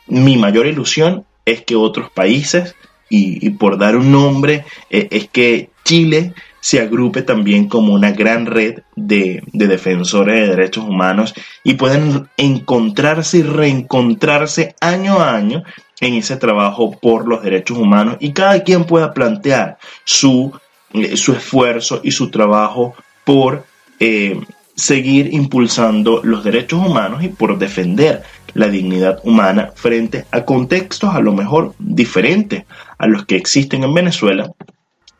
Mi 0.07 0.37
mayor 0.37 0.67
ilusión 0.67 1.25
es 1.43 1.63
que 1.63 1.75
otros 1.75 2.11
países, 2.11 2.75
y, 3.09 3.49
por 3.51 3.77
dar 3.77 3.95
un 3.95 4.11
nombre, 4.11 4.65
eh, 4.89 5.07
es 5.11 5.27
que 5.27 5.69
Chile 5.83 6.33
se 6.65 6.79
agrupe 6.79 7.21
también 7.21 7.67
como 7.69 7.93
una 7.93 8.11
gran 8.11 8.47
red 8.47 8.79
de, 8.95 9.43
defensores 9.53 10.35
de 10.41 10.55
derechos 10.55 10.83
humanos 10.83 11.35
y 11.63 11.75
puedan 11.75 12.27
encontrarse 12.37 13.37
y 13.37 13.43
reencontrarse 13.43 14.73
año 14.81 15.19
a 15.19 15.35
año 15.35 15.63
en 16.01 16.15
ese 16.15 16.37
trabajo 16.37 16.89
por 16.99 17.27
los 17.27 17.43
derechos 17.43 17.77
humanos 17.77 18.17
y 18.19 18.33
cada 18.33 18.63
quien 18.63 18.85
pueda 18.85 19.13
plantear 19.13 19.77
su, 20.05 20.59
eh, 20.93 21.15
su 21.17 21.33
esfuerzo 21.33 22.01
y 22.03 22.09
su 22.09 22.31
trabajo 22.31 22.95
por 23.25 23.67
eh, 23.99 24.41
seguir 24.75 25.35
impulsando 25.35 26.21
los 26.23 26.43
derechos 26.43 26.83
humanos 26.83 27.23
y 27.23 27.27
por 27.27 27.59
defender 27.59 28.23
la 28.55 28.69
dignidad 28.69 29.19
humana 29.23 29.71
frente 29.75 30.25
a 30.31 30.43
contextos 30.45 31.13
a 31.13 31.19
lo 31.19 31.31
mejor 31.31 31.75
diferentes 31.77 32.65
a 32.97 33.05
los 33.05 33.27
que 33.27 33.35
existen 33.35 33.83
en 33.83 33.93
Venezuela, 33.93 34.51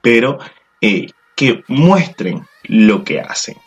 pero 0.01 0.39
eh, 0.81 1.05
que 1.35 1.63
muestren 1.67 2.47
lo 2.63 3.03
que 3.03 3.19
hacen. 3.19 3.57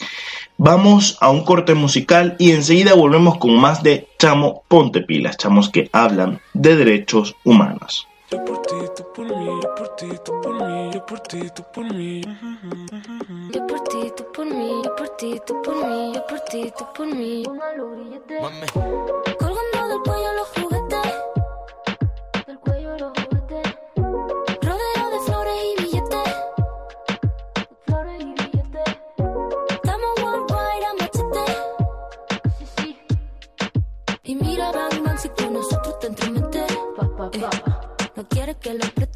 Vamos 0.56 1.16
a 1.20 1.30
un 1.30 1.44
corte 1.44 1.74
musical 1.74 2.34
y 2.38 2.50
enseguida 2.50 2.94
volvemos 2.94 3.38
con 3.38 3.54
más 3.54 3.82
de 3.82 4.08
Chamo 4.18 4.64
Ponte 4.66 5.02
Pilas, 5.02 5.36
chamos 5.36 5.68
que 5.68 5.88
hablan 5.92 6.40
de 6.52 6.76
derechos 6.76 7.36
humanos. 7.44 8.08
que 38.68 38.74
lo 38.74 39.07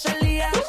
salía. 0.00 0.59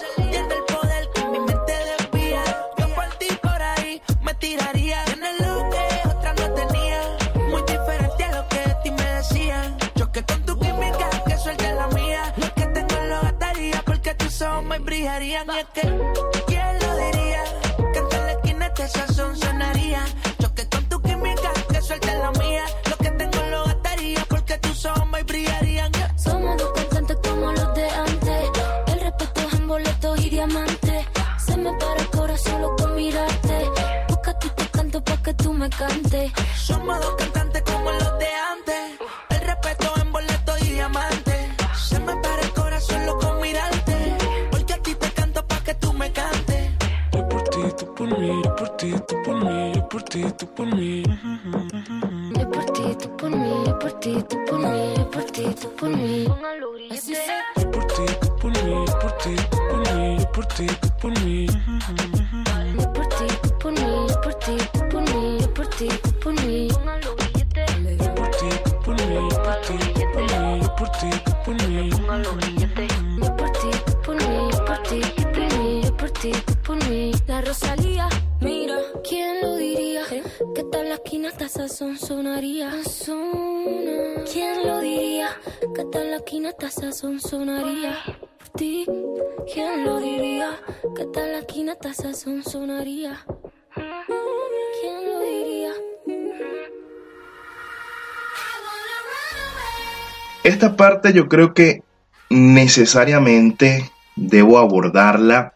Esta 100.44 100.76
parte 100.76 101.14
yo 101.14 101.30
creo 101.30 101.54
que 101.54 101.84
necesariamente 102.30 103.92
debo 104.16 104.58
abordarla 104.58 105.54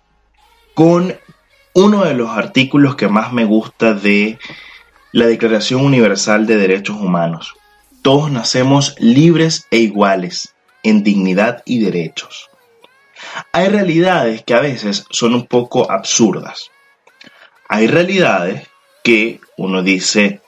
con 0.75 1.15
uno 1.73 2.05
de 2.05 2.13
los 2.13 2.29
artículos 2.29 2.95
que 2.95 3.07
más 3.07 3.33
me 3.33 3.45
gusta 3.45 3.93
de 3.93 4.37
la 5.11 5.25
Declaración 5.25 5.83
Universal 5.83 6.45
de 6.45 6.57
Derechos 6.57 6.97
Humanos. 6.97 7.55
Todos 8.01 8.29
nacemos 8.29 8.95
libres 8.99 9.65
e 9.71 9.77
iguales 9.77 10.53
en 10.83 11.03
dignidad 11.03 11.63
y 11.65 11.79
derechos. 11.79 12.49
Hay 13.51 13.69
realidades 13.69 14.43
que 14.43 14.53
a 14.53 14.59
veces 14.59 15.05
son 15.09 15.33
un 15.33 15.45
poco 15.45 15.89
absurdas. 15.91 16.71
Hay 17.67 17.87
realidades 17.87 18.67
que 19.03 19.39
uno 19.57 19.83
dice, 19.83 20.41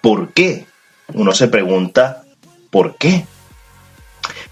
¿por 0.00 0.32
qué? 0.32 0.66
Uno 1.14 1.32
se 1.32 1.48
pregunta, 1.48 2.24
¿por 2.70 2.96
qué? 2.96 3.24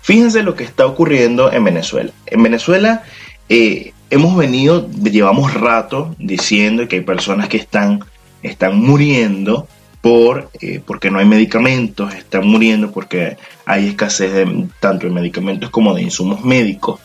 Fíjense 0.01 0.43
lo 0.43 0.55
que 0.55 0.65
está 0.65 0.87
ocurriendo 0.87 1.53
en 1.53 1.65
Venezuela. 1.65 2.13
En 2.27 2.43
Venezuela 2.43 3.05
eh, 3.49 3.93
hemos 4.11 4.37
venido, 4.37 4.89
llevamos 4.91 5.55
rato 5.55 6.15
diciendo 6.19 6.87
que 6.89 6.97
hay 6.97 7.03
personas 7.03 7.49
que 7.49 7.57
están, 7.57 8.05
están 8.43 8.79
muriendo 8.79 9.67
por, 10.01 10.51
eh, 10.61 10.81
porque 10.85 11.11
no 11.11 11.19
hay 11.19 11.25
medicamentos, 11.25 12.15
están 12.15 12.47
muriendo 12.47 12.91
porque 12.91 13.39
hay 13.65 13.89
escasez 13.89 14.33
de, 14.35 14.67
tanto 14.79 15.07
de 15.07 15.13
medicamentos 15.13 15.71
como 15.71 15.95
de 15.95 16.03
insumos 16.03 16.45
médicos 16.45 17.01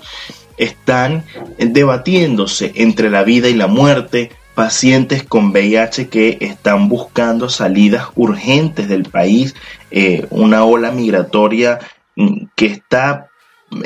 están 0.59 1.23
debatiéndose 1.57 2.73
entre 2.75 3.09
la 3.09 3.23
vida 3.23 3.47
y 3.49 3.55
la 3.55 3.67
muerte, 3.67 4.29
pacientes 4.53 5.23
con 5.23 5.51
VIH 5.51 6.09
que 6.09 6.37
están 6.41 6.89
buscando 6.89 7.49
salidas 7.49 8.09
urgentes 8.15 8.89
del 8.89 9.03
país, 9.03 9.55
eh, 9.89 10.27
una 10.29 10.65
ola 10.65 10.91
migratoria 10.91 11.79
mm, 12.17 12.47
que 12.55 12.65
está 12.65 13.29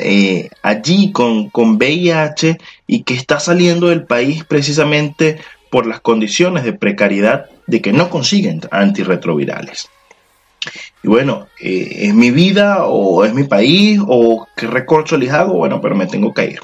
eh, 0.00 0.50
allí 0.62 1.12
con, 1.12 1.48
con 1.50 1.76
VIH 1.76 2.58
y 2.88 3.04
que 3.04 3.14
está 3.14 3.38
saliendo 3.38 3.88
del 3.88 4.04
país 4.04 4.44
precisamente 4.44 5.38
por 5.70 5.86
las 5.86 6.00
condiciones 6.00 6.64
de 6.64 6.72
precariedad 6.72 7.46
de 7.66 7.80
que 7.80 7.92
no 7.92 8.10
consiguen 8.10 8.60
antirretrovirales. 8.70 9.88
Y 11.02 11.08
bueno, 11.08 11.48
eh, 11.60 12.06
¿es 12.06 12.14
mi 12.14 12.30
vida 12.30 12.86
o 12.86 13.24
es 13.24 13.34
mi 13.34 13.44
país 13.44 14.00
o 14.06 14.46
qué 14.56 14.66
recorcho 14.66 15.16
les 15.16 15.32
hago? 15.32 15.54
Bueno, 15.54 15.80
pero 15.80 15.94
me 15.94 16.06
tengo 16.06 16.32
que 16.32 16.44
ir. 16.46 16.60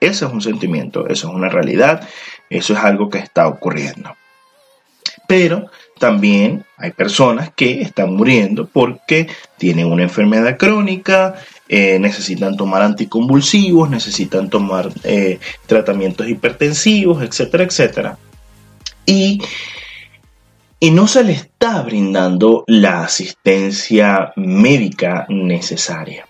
Ese 0.00 0.26
es 0.26 0.32
un 0.32 0.42
sentimiento, 0.42 1.06
eso 1.08 1.28
es 1.28 1.34
una 1.34 1.48
realidad, 1.48 2.06
eso 2.50 2.74
es 2.74 2.78
algo 2.78 3.08
que 3.08 3.18
está 3.18 3.48
ocurriendo. 3.48 4.14
Pero 5.26 5.70
también 5.98 6.64
hay 6.76 6.90
personas 6.90 7.50
que 7.54 7.80
están 7.80 8.14
muriendo 8.14 8.66
porque 8.66 9.28
tienen 9.56 9.86
una 9.86 10.02
enfermedad 10.02 10.58
crónica, 10.58 11.36
eh, 11.68 11.98
necesitan 11.98 12.56
tomar 12.56 12.82
anticonvulsivos, 12.82 13.88
necesitan 13.88 14.50
tomar 14.50 14.90
eh, 15.04 15.38
tratamientos 15.66 16.28
hipertensivos, 16.28 17.22
etcétera, 17.22 17.64
etcétera. 17.64 18.18
Y, 19.06 19.40
y 20.84 20.90
no 20.90 21.08
se 21.08 21.24
les 21.24 21.38
está 21.38 21.80
brindando 21.80 22.62
la 22.66 23.04
asistencia 23.04 24.34
médica 24.36 25.24
necesaria 25.30 26.26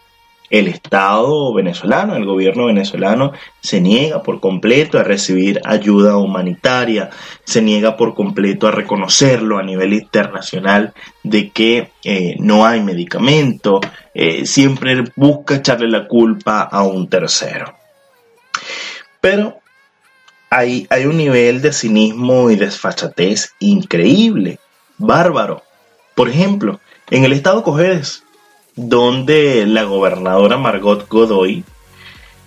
el 0.49 0.69
Estado 0.69 1.53
venezolano, 1.53 2.15
el 2.15 2.25
gobierno 2.25 2.67
venezolano, 2.67 3.33
se 3.61 3.81
niega 3.81 4.23
por 4.23 4.39
completo 4.39 4.97
a 4.97 5.03
recibir 5.03 5.61
ayuda 5.65 6.19
humanitaria, 6.19 7.11
se 7.43 7.63
niega 7.63 7.97
por 7.97 8.15
completo 8.15 8.69
a 8.69 8.71
reconocerlo 8.71 9.59
a 9.59 9.65
nivel 9.65 9.93
internacional 9.95 10.95
de 11.25 11.51
que 11.51 11.91
eh, 12.05 12.37
no 12.39 12.65
hay 12.65 12.81
medicamento, 12.81 13.81
eh, 14.15 14.47
siempre 14.47 15.03
busca 15.17 15.57
echarle 15.57 15.89
la 15.89 16.07
culpa 16.07 16.63
a 16.63 16.85
un 16.85 17.09
tercero. 17.09 17.75
Pero 19.21 19.64
hay, 20.57 21.07
un 21.07 21.17
nivel 21.17 21.61
de 21.63 21.73
cinismo 21.73 22.49
y 22.49 22.55
desfachatez 22.55 23.55
increíble, 23.59 24.61
bárbaro. 24.99 25.63
Por 26.15 26.29
ejemplo, 26.29 26.79
en 27.11 27.25
el 27.25 27.33
estado 27.33 27.65
Cojedes, 27.65 28.23
donde 28.77 29.67
la 29.67 29.83
gobernadora 29.83 30.57
Margot 30.57 31.09
Godoy, 31.09 31.65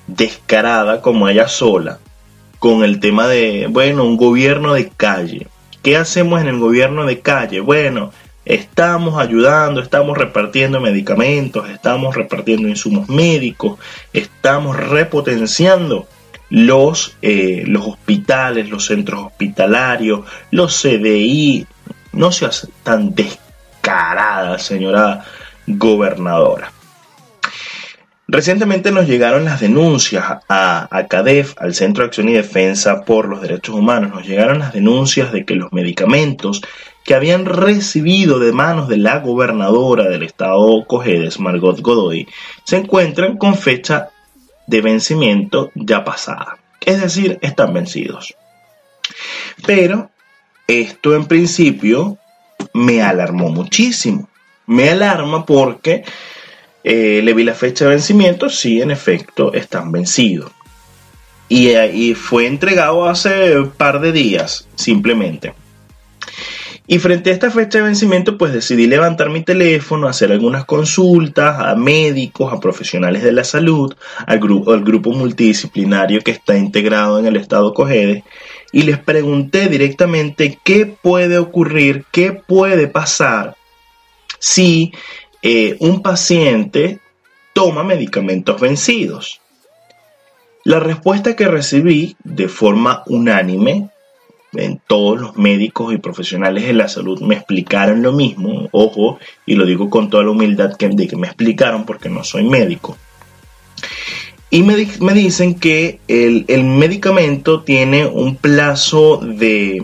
descarada 0.07 1.01
como 1.01 1.27
ella 1.27 1.49
sola, 1.49 1.99
con 2.59 2.85
el 2.85 3.01
tema 3.01 3.27
de, 3.27 3.67
bueno, 3.69 4.05
un 4.05 4.15
gobierno 4.15 4.73
de 4.73 4.87
calle. 4.87 5.47
¿Qué 5.83 5.97
hacemos 5.97 6.39
en 6.39 6.47
el 6.47 6.59
gobierno 6.59 7.05
de 7.05 7.19
calle? 7.19 7.59
Bueno, 7.59 8.13
estamos 8.45 9.19
ayudando, 9.19 9.81
estamos 9.81 10.17
repartiendo 10.17 10.79
medicamentos, 10.79 11.69
estamos 11.69 12.15
repartiendo 12.15 12.69
insumos 12.69 13.09
médicos, 13.09 13.77
estamos 14.13 14.77
repotenciando 14.77 16.07
los, 16.49 17.17
eh, 17.21 17.63
los 17.67 17.85
hospitales, 17.85 18.69
los 18.69 18.85
centros 18.85 19.25
hospitalarios, 19.25 20.21
los 20.51 20.81
CDI. 20.81 21.65
No 22.13 22.31
seas 22.31 22.67
tan 22.83 23.13
descarada, 23.13 24.57
señora 24.57 25.23
gobernadora. 25.67 26.71
Recientemente 28.29 28.91
nos 28.91 29.07
llegaron 29.07 29.45
las 29.45 29.61
denuncias 29.61 30.25
a, 30.49 31.07
CADEF, 31.09 31.53
al 31.57 31.73
Centro 31.73 32.03
de 32.03 32.07
Acción 32.07 32.27
y 32.27 32.33
Defensa 32.33 33.05
por 33.05 33.29
los 33.29 33.41
Derechos 33.41 33.75
Humanos, 33.75 34.11
nos 34.11 34.27
llegaron 34.27 34.59
las 34.59 34.73
denuncias 34.73 35.31
de 35.31 35.45
que 35.45 35.55
los 35.55 35.71
medicamentos 35.71 36.61
que 37.05 37.15
habían 37.15 37.45
recibido 37.45 38.37
de 38.39 38.51
manos 38.51 38.89
de 38.89 38.97
la 38.97 39.19
gobernadora 39.19 40.09
del 40.09 40.23
estado 40.23 40.83
Cojedes, 40.85 41.39
Margot 41.39 41.79
Godoy, 41.79 42.27
se 42.65 42.75
encuentran 42.75 43.37
con 43.37 43.55
fecha 43.55 44.09
de 44.67 44.81
vencimiento 44.81 45.71
ya 45.75 46.03
pasada. 46.03 46.57
Es 46.85 47.01
decir, 47.01 47.39
están 47.41 47.73
vencidos. 47.73 48.35
Pero 49.65 50.11
esto 50.67 51.15
en 51.15 51.25
principio 51.25 52.17
me 52.73 53.01
alarmó 53.01 53.49
muchísimo 53.49 54.29
me 54.67 54.89
alarma 54.89 55.45
porque 55.45 56.03
eh, 56.83 57.21
le 57.23 57.33
vi 57.33 57.43
la 57.43 57.55
fecha 57.55 57.85
de 57.85 57.91
vencimiento, 57.91 58.49
sí, 58.49 58.81
en 58.81 58.91
efecto, 58.91 59.53
están 59.53 59.91
vencidos. 59.91 60.51
Y, 61.49 61.69
y 61.71 62.13
fue 62.13 62.45
entregado 62.45 63.07
hace 63.07 63.57
un 63.57 63.71
par 63.71 63.99
de 63.99 64.11
días, 64.11 64.67
simplemente. 64.75 65.53
Y 66.89 66.99
frente 66.99 67.29
a 67.29 67.33
esta 67.33 67.51
fecha 67.51 67.79
de 67.79 67.83
vencimiento, 67.83 68.37
pues 68.37 68.53
decidí 68.53 68.87
levantar 68.87 69.29
mi 69.29 69.43
teléfono, 69.43 70.07
hacer 70.07 70.31
algunas 70.31 70.63
consultas 70.63 71.59
a 71.59 71.75
médicos, 71.75 72.53
a 72.53 72.61
profesionales 72.61 73.23
de 73.23 73.33
la 73.33 73.43
salud, 73.43 73.93
al 74.25 74.39
grupo, 74.39 74.71
al 74.71 74.85
grupo 74.85 75.11
multidisciplinario 75.11 76.21
que 76.21 76.31
está 76.31 76.57
integrado 76.57 77.19
en 77.19 77.25
el 77.25 77.35
estado 77.35 77.73
Cogedes, 77.73 78.23
y 78.71 78.83
les 78.83 78.99
pregunté 78.99 79.67
directamente 79.67 80.59
qué 80.63 80.85
puede 80.85 81.37
ocurrir, 81.37 82.05
qué 82.09 82.31
puede 82.31 82.87
pasar 82.87 83.57
si 84.39 84.93
eh, 85.41 85.75
un 85.81 86.01
paciente 86.01 86.99
toma 87.51 87.83
medicamentos 87.83 88.61
vencidos. 88.61 89.41
La 90.63 90.79
respuesta 90.79 91.35
que 91.35 91.47
recibí 91.47 92.15
de 92.23 92.47
forma 92.47 93.03
unánime, 93.07 93.89
en 94.53 94.79
todos 94.85 95.19
los 95.19 95.37
médicos 95.37 95.93
y 95.93 95.97
profesionales 95.97 96.65
de 96.65 96.73
la 96.73 96.87
salud 96.87 97.21
me 97.21 97.35
explicaron 97.35 98.01
lo 98.01 98.13
mismo, 98.13 98.69
ojo, 98.71 99.19
y 99.45 99.55
lo 99.55 99.65
digo 99.65 99.89
con 99.89 100.09
toda 100.09 100.23
la 100.23 100.31
humildad 100.31 100.75
que, 100.75 100.89
de 100.89 101.07
que 101.07 101.17
me 101.17 101.27
explicaron 101.27 101.85
porque 101.85 102.09
no 102.09 102.23
soy 102.23 102.43
médico. 102.43 102.97
Y 104.49 104.63
me, 104.63 104.75
dicen 105.13 105.59
que 105.59 105.99
el, 106.07 106.63
medicamento 106.63 107.63
tiene 107.63 108.05
un 108.05 108.37
plazo 108.37 109.17
de, 109.17 109.83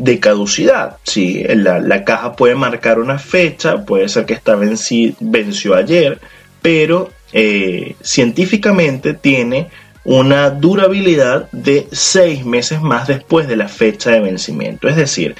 de 0.00 0.18
caducidad. 0.18 0.96
Sí, 1.04 1.44
la, 1.44 2.04
caja 2.04 2.34
puede 2.34 2.54
marcar 2.54 2.98
una 2.98 3.18
fecha, 3.18 3.84
puede 3.84 4.08
ser 4.08 4.24
que 4.24 4.32
esta 4.32 4.56
venció 4.56 5.74
ayer, 5.74 6.20
pero 6.62 7.10
eh, 7.32 7.94
científicamente 8.02 9.14
tiene 9.14 9.68
una 10.04 10.50
durabilidad 10.50 11.50
de 11.52 11.88
seis 11.92 12.44
meses 12.44 12.80
más 12.80 13.08
después 13.08 13.48
de 13.48 13.56
la 13.56 13.68
fecha 13.68 14.10
de 14.10 14.20
vencimiento. 14.20 14.88
Es 14.88 14.96
decir, 14.96 15.34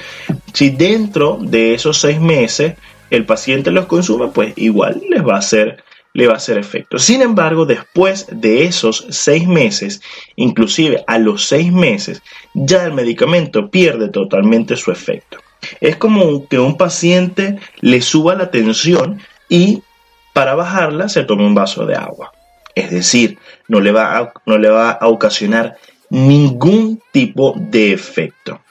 si 0.53 0.69
dentro 0.69 1.37
de 1.41 1.73
esos 1.73 1.99
seis 1.99 2.19
meses 2.19 2.75
el 3.09 3.25
paciente 3.25 3.71
los 3.71 3.85
consume, 3.87 4.27
pues 4.27 4.53
igual 4.55 5.01
les 5.09 5.25
va 5.25 5.35
a 5.35 5.39
hacer 5.39 5.83
le 6.13 6.27
va 6.27 6.33
a 6.33 6.37
hacer 6.37 6.57
efecto. 6.57 6.99
Sin 6.99 7.21
embargo, 7.21 7.65
después 7.65 8.27
de 8.31 8.65
esos 8.65 9.05
seis 9.09 9.47
meses, 9.47 10.01
inclusive 10.35 11.03
a 11.07 11.17
los 11.17 11.45
seis 11.45 11.71
meses, 11.71 12.21
ya 12.53 12.83
el 12.83 12.93
medicamento 12.93 13.69
pierde 13.69 14.09
totalmente 14.09 14.75
su 14.75 14.91
efecto. 14.91 15.37
Es 15.79 15.95
como 15.95 16.47
que 16.47 16.59
un 16.59 16.75
paciente 16.75 17.59
le 17.79 18.01
suba 18.01 18.35
la 18.35 18.51
tensión 18.51 19.21
y 19.47 19.83
para 20.33 20.55
bajarla 20.55 21.07
se 21.07 21.23
tome 21.23 21.45
un 21.45 21.55
vaso 21.55 21.85
de 21.85 21.95
agua. 21.95 22.31
Es 22.75 22.91
decir, 22.91 23.37
no 23.67 23.79
le 23.79 23.91
va 23.91 24.17
a, 24.17 24.33
no 24.45 24.57
le 24.57 24.69
va 24.69 24.91
a 24.91 25.07
ocasionar 25.07 25.77
ningún 26.09 27.01
tipo 27.11 27.53
de 27.57 27.93
efecto. 27.93 28.61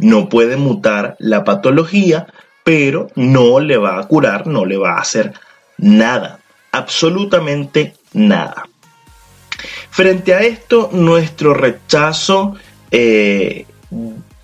No 0.00 0.28
puede 0.28 0.56
mutar 0.56 1.16
la 1.18 1.44
patología, 1.44 2.26
pero 2.64 3.08
no 3.14 3.60
le 3.60 3.76
va 3.76 3.98
a 3.98 4.06
curar, 4.06 4.46
no 4.46 4.64
le 4.64 4.76
va 4.76 4.94
a 4.94 5.00
hacer 5.00 5.32
nada 5.76 6.40
absolutamente 6.72 7.94
nada. 8.12 8.68
Frente 9.90 10.34
a 10.34 10.40
esto, 10.40 10.90
nuestro 10.92 11.54
rechazo, 11.54 12.54
eh, 12.90 13.66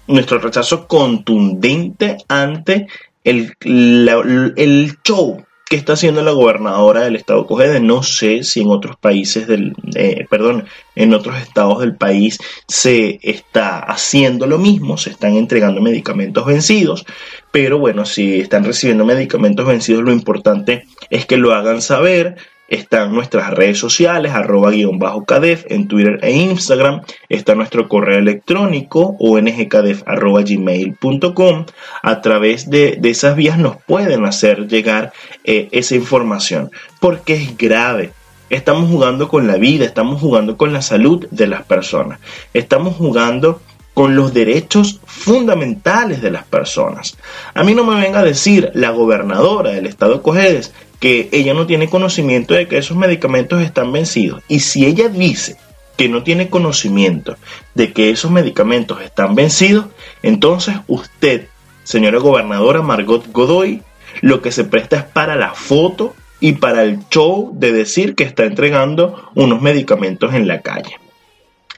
nuestro 0.06 0.38
rechazo 0.38 0.86
contundente 0.86 2.18
ante 2.28 2.88
el, 3.22 3.54
el 3.62 4.98
show 5.04 5.44
está 5.74 5.94
haciendo 5.94 6.22
la 6.22 6.32
gobernadora 6.32 7.02
del 7.02 7.16
estado 7.16 7.46
Cogede. 7.46 7.80
No 7.80 8.02
sé 8.02 8.42
si 8.44 8.60
en 8.60 8.68
otros 8.68 8.96
países 8.96 9.46
del, 9.46 9.74
eh, 9.94 10.26
perdón, 10.28 10.66
en 10.94 11.14
otros 11.14 11.36
estados 11.38 11.80
del 11.80 11.96
país 11.96 12.38
se 12.68 13.18
está 13.22 13.78
haciendo 13.78 14.46
lo 14.46 14.58
mismo, 14.58 14.96
se 14.96 15.10
están 15.10 15.34
entregando 15.34 15.80
medicamentos 15.80 16.46
vencidos, 16.46 17.04
pero 17.50 17.78
bueno, 17.78 18.04
si 18.04 18.40
están 18.40 18.64
recibiendo 18.64 19.04
medicamentos 19.04 19.66
vencidos, 19.66 20.02
lo 20.02 20.12
importante 20.12 20.86
es 21.10 21.26
que 21.26 21.36
lo 21.36 21.52
hagan 21.52 21.82
saber. 21.82 22.36
Están 22.68 23.12
nuestras 23.12 23.50
redes 23.50 23.78
sociales, 23.78 24.32
arroba 24.32 24.70
guion 24.70 24.98
bajo 24.98 25.24
cadef 25.24 25.64
en 25.68 25.86
Twitter 25.86 26.18
e 26.22 26.32
Instagram. 26.32 27.02
Está 27.28 27.54
nuestro 27.54 27.88
correo 27.88 28.18
electrónico, 28.18 29.16
ongcadef 29.18 30.02
arroba 30.06 30.42
gmail.com. 30.42 31.66
A 32.02 32.20
través 32.22 32.70
de, 32.70 32.98
esas 33.02 33.36
vías 33.36 33.58
nos 33.58 33.76
pueden 33.76 34.24
hacer 34.24 34.66
llegar 34.66 35.12
eh, 35.44 35.68
esa 35.72 35.94
información, 35.94 36.70
porque 37.00 37.34
es 37.34 37.56
grave. 37.56 38.12
Estamos 38.50 38.90
jugando 38.90 39.28
con 39.28 39.46
la 39.46 39.56
vida, 39.56 39.84
estamos 39.84 40.20
jugando 40.20 40.56
con 40.56 40.72
la 40.72 40.82
salud 40.82 41.26
de 41.30 41.46
las 41.46 41.64
personas. 41.64 42.20
Estamos 42.52 42.94
jugando 42.96 43.60
con 43.94 44.16
los 44.16 44.34
derechos 44.34 45.00
fundamentales 45.06 46.20
de 46.20 46.32
las 46.32 46.44
personas. 46.44 47.16
A 47.54 47.62
mí 47.62 47.74
no 47.74 47.84
me 47.84 48.00
venga 48.00 48.20
a 48.20 48.24
decir 48.24 48.70
la 48.74 48.90
gobernadora 48.90 49.70
del 49.70 49.86
estado 49.86 50.20
Cojedes 50.22 50.72
que 50.98 51.28
ella 51.32 51.54
no 51.54 51.66
tiene 51.66 51.88
conocimiento 51.88 52.54
de 52.54 52.66
que 52.66 52.78
esos 52.78 52.96
medicamentos 52.96 53.62
están 53.62 53.92
vencidos. 53.92 54.42
Y 54.48 54.60
si 54.60 54.84
ella 54.84 55.08
dice 55.08 55.56
que 55.96 56.08
no 56.08 56.24
tiene 56.24 56.50
conocimiento 56.50 57.36
de 57.74 57.92
que 57.92 58.10
esos 58.10 58.30
medicamentos 58.30 59.00
están 59.00 59.34
vencidos, 59.34 59.86
entonces 60.22 60.76
usted, 60.88 61.48
señora 61.84 62.18
gobernadora 62.18 62.82
Margot 62.82 63.30
Godoy, 63.30 63.82
lo 64.22 64.42
que 64.42 64.50
se 64.50 64.64
presta 64.64 64.96
es 64.96 65.04
para 65.04 65.36
la 65.36 65.54
foto 65.54 66.14
y 66.40 66.52
para 66.52 66.82
el 66.82 67.00
show 67.10 67.52
de 67.54 67.72
decir 67.72 68.14
que 68.14 68.24
está 68.24 68.44
entregando 68.44 69.30
unos 69.34 69.62
medicamentos 69.62 70.34
en 70.34 70.48
la 70.48 70.62
calle. 70.62 70.98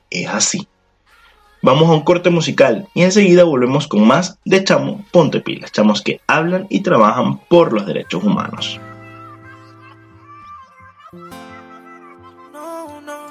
Es 0.09 0.29
así. 0.29 0.67
Vamos 1.67 1.89
a 1.89 1.95
un 1.95 2.03
corte 2.03 2.31
musical 2.31 2.87
y 2.95 3.03
enseguida 3.03 3.43
volvemos 3.43 3.89
con 3.89 4.07
más 4.07 4.39
de 4.45 4.63
Chamo 4.63 5.05
Ponte 5.11 5.41
Pilas, 5.41 5.73
chamos 5.73 6.01
que 6.01 6.21
hablan 6.29 6.69
y 6.71 6.83
trabajan 6.83 7.39
por 7.39 7.73
los 7.73 7.85
derechos 7.85 8.23
humanos. 8.23 8.79
No, 12.53 13.01
no, 13.01 13.27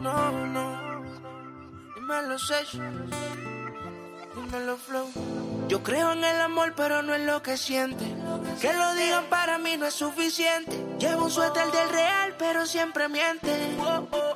no, 0.00 0.46
no. 0.46 1.02
Dímelo. 1.96 2.36
Dímelo, 4.34 4.76
Flow. 4.78 5.08
Yo 5.68 5.82
creo 5.82 6.12
en 6.12 6.24
el 6.24 6.40
amor, 6.40 6.72
pero 6.74 7.02
no 7.02 7.14
en 7.14 7.26
lo 7.26 7.42
que 7.42 7.58
siente. 7.58 8.06
Que 8.58 8.72
lo 8.72 8.94
digan 8.94 9.24
para 9.28 9.58
mí 9.58 9.76
no 9.78 9.84
es 9.84 9.92
suficiente. 9.92 10.82
Llevo 10.98 11.26
un 11.26 11.30
suéter 11.30 11.66
del 11.66 11.90
real, 11.90 12.34
pero 12.38 12.64
siempre 12.64 13.06
miente. 13.10 13.50
Oh, 13.80 14.06
oh. 14.12 14.35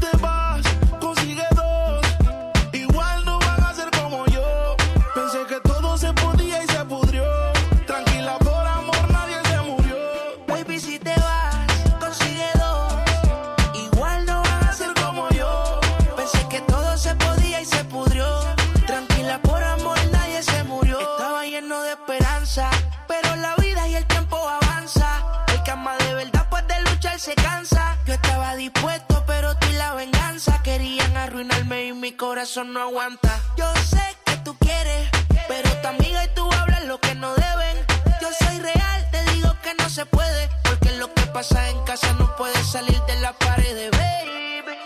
dispuesto, 28.61 29.23
pero 29.25 29.55
tú 29.57 29.67
y 29.69 29.73
la 29.73 29.95
venganza 29.95 30.61
querían 30.61 31.17
arruinarme 31.17 31.85
y 31.85 31.93
mi 31.93 32.11
corazón 32.11 32.73
no 32.73 32.81
aguanta. 32.81 33.41
Yo 33.57 33.65
sé 33.89 34.03
que 34.23 34.37
tú 34.45 34.55
quieres, 34.59 35.09
pero 35.47 35.69
tu 35.81 35.87
amiga 35.87 36.23
y 36.23 36.27
tú 36.35 36.47
hablan 36.53 36.87
lo 36.87 36.99
que 36.99 37.15
no 37.15 37.33
deben. 37.33 37.77
Yo 38.21 38.27
soy 38.39 38.59
real, 38.59 39.09
te 39.11 39.23
digo 39.33 39.51
que 39.63 39.73
no 39.81 39.89
se 39.89 40.05
puede, 40.05 40.47
porque 40.63 40.91
lo 40.91 41.11
que 41.11 41.23
pasa 41.37 41.69
en 41.69 41.83
casa 41.85 42.13
no 42.13 42.35
puede 42.35 42.63
salir 42.63 42.99
de 43.07 43.19
la 43.19 43.33
pared, 43.33 43.89
baby. 43.91 44.77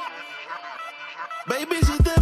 Baby, 1.48 1.78
si 1.86 1.98
te 2.02 2.22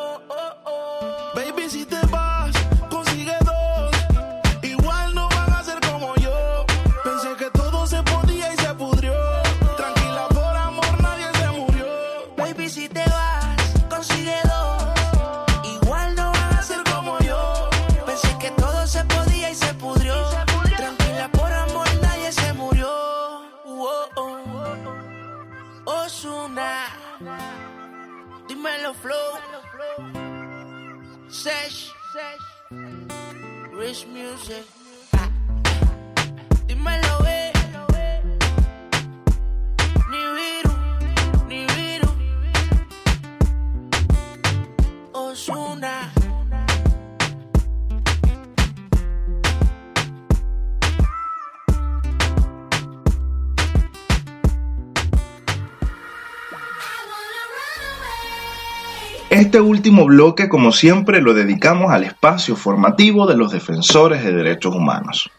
Último 59.61 60.05
bloque, 60.05 60.49
como 60.49 60.71
siempre, 60.71 61.21
lo 61.21 61.33
dedicamos 61.33 61.91
al 61.91 62.03
espacio 62.03 62.55
formativo 62.55 63.27
de 63.27 63.37
los 63.37 63.51
defensores 63.51 64.23
de 64.23 64.33
derechos 64.33 64.75
humanos. 64.75 65.29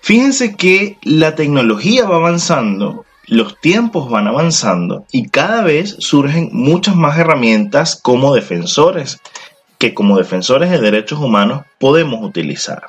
Fíjense 0.00 0.56
que 0.56 0.98
la 1.02 1.34
tecnología 1.34 2.04
va 2.06 2.16
avanzando, 2.16 3.04
los 3.26 3.60
tiempos 3.60 4.10
van 4.10 4.26
avanzando 4.26 5.06
y 5.12 5.28
cada 5.28 5.62
vez 5.62 5.96
surgen 6.00 6.50
muchas 6.52 6.96
más 6.96 7.16
herramientas 7.18 7.96
como 7.96 8.34
defensores 8.34 9.20
que 9.78 9.94
como 9.94 10.18
defensores 10.18 10.70
de 10.70 10.80
derechos 10.80 11.20
humanos 11.20 11.64
podemos 11.78 12.22
utilizar. 12.22 12.84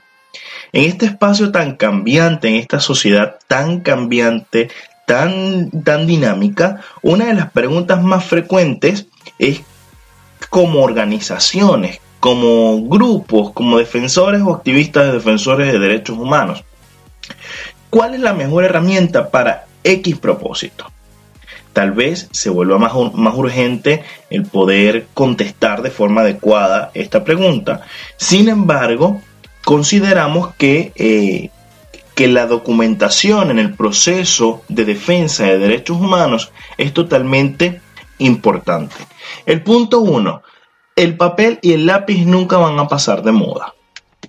En 0.71 0.85
este 0.85 1.05
espacio 1.05 1.51
tan 1.51 1.75
cambiante, 1.75 2.47
en 2.49 2.55
esta 2.55 2.79
sociedad 2.79 3.35
tan 3.47 3.81
cambiante, 3.81 4.69
tan, 5.05 5.69
tan 5.83 6.07
dinámica, 6.07 6.81
una 7.01 7.25
de 7.25 7.35
las 7.35 7.51
preguntas 7.51 8.01
más 8.03 8.25
frecuentes 8.25 9.07
es 9.37 9.61
como 10.49 10.81
organizaciones, 10.81 11.99
como 12.19 12.81
grupos, 12.87 13.51
como 13.51 13.77
defensores 13.77 14.41
o 14.41 14.53
activistas 14.53 15.07
de 15.07 15.11
defensores 15.13 15.71
de 15.71 15.79
derechos 15.79 16.17
humanos. 16.17 16.63
¿Cuál 17.89 18.15
es 18.15 18.21
la 18.21 18.33
mejor 18.33 18.63
herramienta 18.63 19.29
para 19.29 19.65
X 19.83 20.17
propósito? 20.17 20.89
Tal 21.73 21.91
vez 21.91 22.29
se 22.31 22.49
vuelva 22.49 22.77
más, 22.77 22.93
más 23.13 23.35
urgente 23.35 24.03
el 24.29 24.45
poder 24.45 25.07
contestar 25.13 25.81
de 25.81 25.91
forma 25.91 26.21
adecuada 26.21 26.91
esta 26.93 27.23
pregunta. 27.23 27.81
Sin 28.15 28.47
embargo, 28.47 29.21
consideramos 29.63 30.53
que, 30.55 30.91
eh, 30.95 31.49
que 32.15 32.27
la 32.27 32.45
documentación 32.45 33.51
en 33.51 33.59
el 33.59 33.73
proceso 33.73 34.61
de 34.69 34.85
defensa 34.85 35.43
de 35.45 35.57
derechos 35.57 35.97
humanos 35.97 36.51
es 36.77 36.93
totalmente 36.93 37.81
importante. 38.19 38.95
El 39.45 39.63
punto 39.63 39.99
uno, 39.99 40.43
el 40.95 41.17
papel 41.17 41.59
y 41.61 41.73
el 41.73 41.85
lápiz 41.85 42.25
nunca 42.25 42.57
van 42.57 42.77
a 42.79 42.87
pasar 42.87 43.23
de 43.23 43.31
moda. 43.31 43.73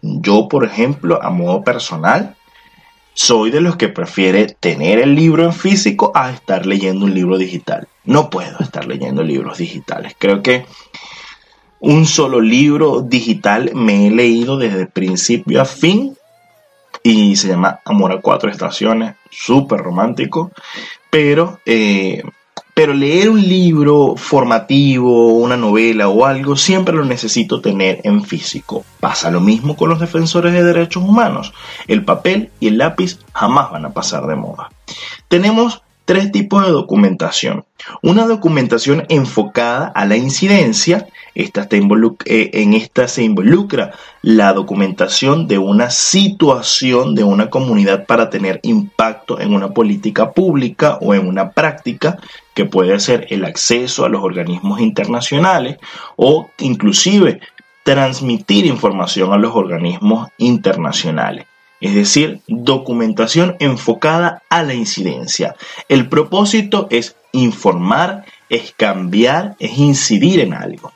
Yo, 0.02 0.48
por 0.48 0.64
ejemplo, 0.64 1.22
a 1.22 1.30
modo 1.30 1.62
personal, 1.62 2.36
soy 3.14 3.50
de 3.50 3.60
los 3.60 3.76
que 3.76 3.88
prefiere 3.88 4.46
tener 4.58 4.98
el 4.98 5.14
libro 5.14 5.44
en 5.44 5.52
físico 5.52 6.10
a 6.14 6.30
estar 6.30 6.66
leyendo 6.66 7.06
un 7.06 7.14
libro 7.14 7.38
digital. 7.38 7.88
No 8.04 8.28
puedo 8.28 8.58
estar 8.58 8.86
leyendo 8.86 9.22
libros 9.22 9.58
digitales. 9.58 10.14
Creo 10.18 10.42
que 10.42 10.66
un 11.80 12.06
solo 12.06 12.40
libro 12.40 13.02
digital 13.02 13.70
me 13.74 14.06
he 14.06 14.10
leído 14.10 14.56
desde 14.56 14.86
principio 14.86 15.60
a 15.60 15.64
fin 15.64 16.16
y 17.02 17.36
se 17.36 17.48
llama 17.48 17.80
Amor 17.84 18.12
a 18.12 18.20
cuatro 18.20 18.50
estaciones, 18.50 19.16
súper 19.30 19.80
romántico, 19.80 20.50
pero 21.10 21.60
eh, 21.66 22.22
pero 22.74 22.92
leer 22.92 23.30
un 23.30 23.40
libro 23.40 24.16
formativo, 24.16 25.28
una 25.28 25.56
novela 25.56 26.08
o 26.08 26.26
algo, 26.26 26.56
siempre 26.56 26.96
lo 26.96 27.04
necesito 27.04 27.60
tener 27.60 28.00
en 28.02 28.24
físico. 28.24 28.84
Pasa 28.98 29.30
lo 29.30 29.40
mismo 29.40 29.76
con 29.76 29.88
los 29.88 30.00
defensores 30.00 30.52
de 30.52 30.64
derechos 30.64 31.04
humanos. 31.04 31.54
El 31.86 32.04
papel 32.04 32.50
y 32.58 32.66
el 32.66 32.78
lápiz 32.78 33.20
jamás 33.32 33.70
van 33.70 33.84
a 33.84 33.92
pasar 33.92 34.26
de 34.26 34.34
moda. 34.34 34.70
Tenemos 35.28 35.82
tres 36.04 36.30
tipos 36.32 36.64
de 36.64 36.70
documentación. 36.70 37.64
Una 38.02 38.26
documentación 38.26 39.04
enfocada 39.08 39.88
a 39.94 40.06
la 40.06 40.16
incidencia, 40.16 41.06
esta 41.34 41.68
eh, 41.70 42.50
en 42.52 42.74
esta 42.74 43.08
se 43.08 43.22
involucra 43.22 43.92
la 44.22 44.52
documentación 44.52 45.48
de 45.48 45.58
una 45.58 45.90
situación 45.90 47.14
de 47.14 47.24
una 47.24 47.50
comunidad 47.50 48.06
para 48.06 48.30
tener 48.30 48.60
impacto 48.62 49.40
en 49.40 49.54
una 49.54 49.68
política 49.68 50.32
pública 50.32 50.98
o 51.00 51.14
en 51.14 51.26
una 51.26 51.50
práctica 51.50 52.18
que 52.54 52.64
puede 52.64 52.98
ser 53.00 53.26
el 53.30 53.44
acceso 53.44 54.04
a 54.04 54.08
los 54.08 54.22
organismos 54.22 54.80
internacionales 54.80 55.78
o 56.16 56.50
inclusive 56.58 57.40
transmitir 57.82 58.64
información 58.66 59.32
a 59.32 59.38
los 59.38 59.54
organismos 59.54 60.28
internacionales 60.38 61.46
es 61.80 61.94
decir, 61.94 62.40
documentación 62.46 63.56
enfocada 63.58 64.42
a 64.48 64.62
la 64.62 64.74
incidencia. 64.74 65.54
El 65.88 66.08
propósito 66.08 66.88
es 66.90 67.16
informar, 67.32 68.24
es 68.48 68.72
cambiar, 68.76 69.56
es 69.58 69.76
incidir 69.78 70.40
en 70.40 70.54
algo. 70.54 70.92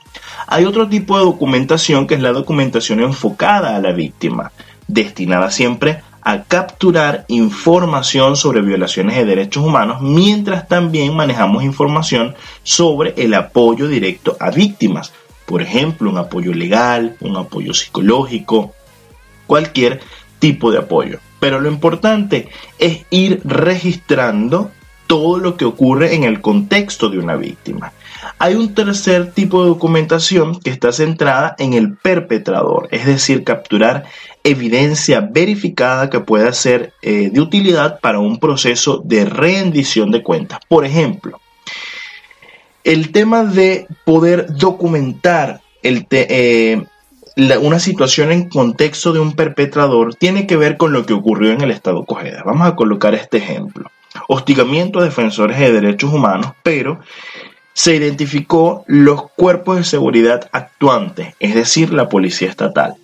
Hay 0.46 0.64
otro 0.64 0.88
tipo 0.88 1.18
de 1.18 1.24
documentación 1.24 2.06
que 2.06 2.14
es 2.14 2.20
la 2.20 2.32
documentación 2.32 3.00
enfocada 3.00 3.76
a 3.76 3.80
la 3.80 3.92
víctima, 3.92 4.52
destinada 4.86 5.50
siempre 5.50 6.02
a 6.22 6.44
capturar 6.44 7.24
información 7.28 8.36
sobre 8.36 8.60
violaciones 8.60 9.16
de 9.16 9.24
derechos 9.24 9.64
humanos, 9.64 10.00
mientras 10.00 10.68
también 10.68 11.14
manejamos 11.14 11.62
información 11.62 12.34
sobre 12.62 13.14
el 13.16 13.34
apoyo 13.34 13.88
directo 13.88 14.36
a 14.38 14.50
víctimas, 14.50 15.12
por 15.46 15.62
ejemplo, 15.62 16.10
un 16.10 16.18
apoyo 16.18 16.52
legal, 16.52 17.16
un 17.20 17.36
apoyo 17.36 17.72
psicológico, 17.72 18.74
cualquier 19.46 20.00
tipo 20.38 20.70
de 20.70 20.78
apoyo. 20.78 21.18
Pero 21.40 21.60
lo 21.60 21.68
importante 21.68 22.48
es 22.78 23.06
ir 23.10 23.40
registrando 23.44 24.70
todo 25.06 25.38
lo 25.38 25.56
que 25.56 25.64
ocurre 25.64 26.14
en 26.14 26.24
el 26.24 26.40
contexto 26.40 27.08
de 27.08 27.18
una 27.18 27.34
víctima. 27.36 27.92
Hay 28.38 28.54
un 28.54 28.74
tercer 28.74 29.32
tipo 29.32 29.62
de 29.62 29.70
documentación 29.70 30.60
que 30.60 30.70
está 30.70 30.92
centrada 30.92 31.56
en 31.58 31.72
el 31.72 31.96
perpetrador, 31.96 32.88
es 32.90 33.06
decir, 33.06 33.42
capturar 33.42 34.04
evidencia 34.44 35.20
verificada 35.20 36.10
que 36.10 36.20
pueda 36.20 36.52
ser 36.52 36.92
eh, 37.02 37.30
de 37.32 37.40
utilidad 37.40 38.00
para 38.00 38.18
un 38.18 38.38
proceso 38.38 39.00
de 39.04 39.24
rendición 39.24 40.10
de 40.10 40.22
cuentas. 40.22 40.60
Por 40.68 40.84
ejemplo, 40.84 41.40
el 42.84 43.10
tema 43.10 43.44
de 43.44 43.86
poder 44.04 44.54
documentar 44.54 45.62
el, 45.82 46.06
eh, 46.10 46.84
una 47.38 47.78
situación 47.78 48.32
en 48.32 48.48
contexto 48.48 49.12
de 49.12 49.20
un 49.20 49.32
perpetrador 49.34 50.14
tiene 50.14 50.46
que 50.46 50.56
ver 50.56 50.76
con 50.76 50.92
lo 50.92 51.06
que 51.06 51.12
ocurrió 51.12 51.52
en 51.52 51.60
el 51.60 51.70
estado 51.70 52.04
Cogeda. 52.04 52.42
Vamos 52.44 52.66
a 52.66 52.74
colocar 52.74 53.14
este 53.14 53.38
ejemplo. 53.38 53.90
Hostigamiento 54.26 54.98
a 54.98 55.04
defensores 55.04 55.58
de 55.58 55.72
derechos 55.72 56.12
humanos, 56.12 56.52
pero 56.64 56.98
se 57.72 57.94
identificó 57.94 58.84
los 58.88 59.30
cuerpos 59.36 59.76
de 59.76 59.84
seguridad 59.84 60.48
actuantes, 60.50 61.34
es 61.38 61.54
decir, 61.54 61.92
la 61.92 62.08
policía 62.08 62.48
estatal. 62.48 62.96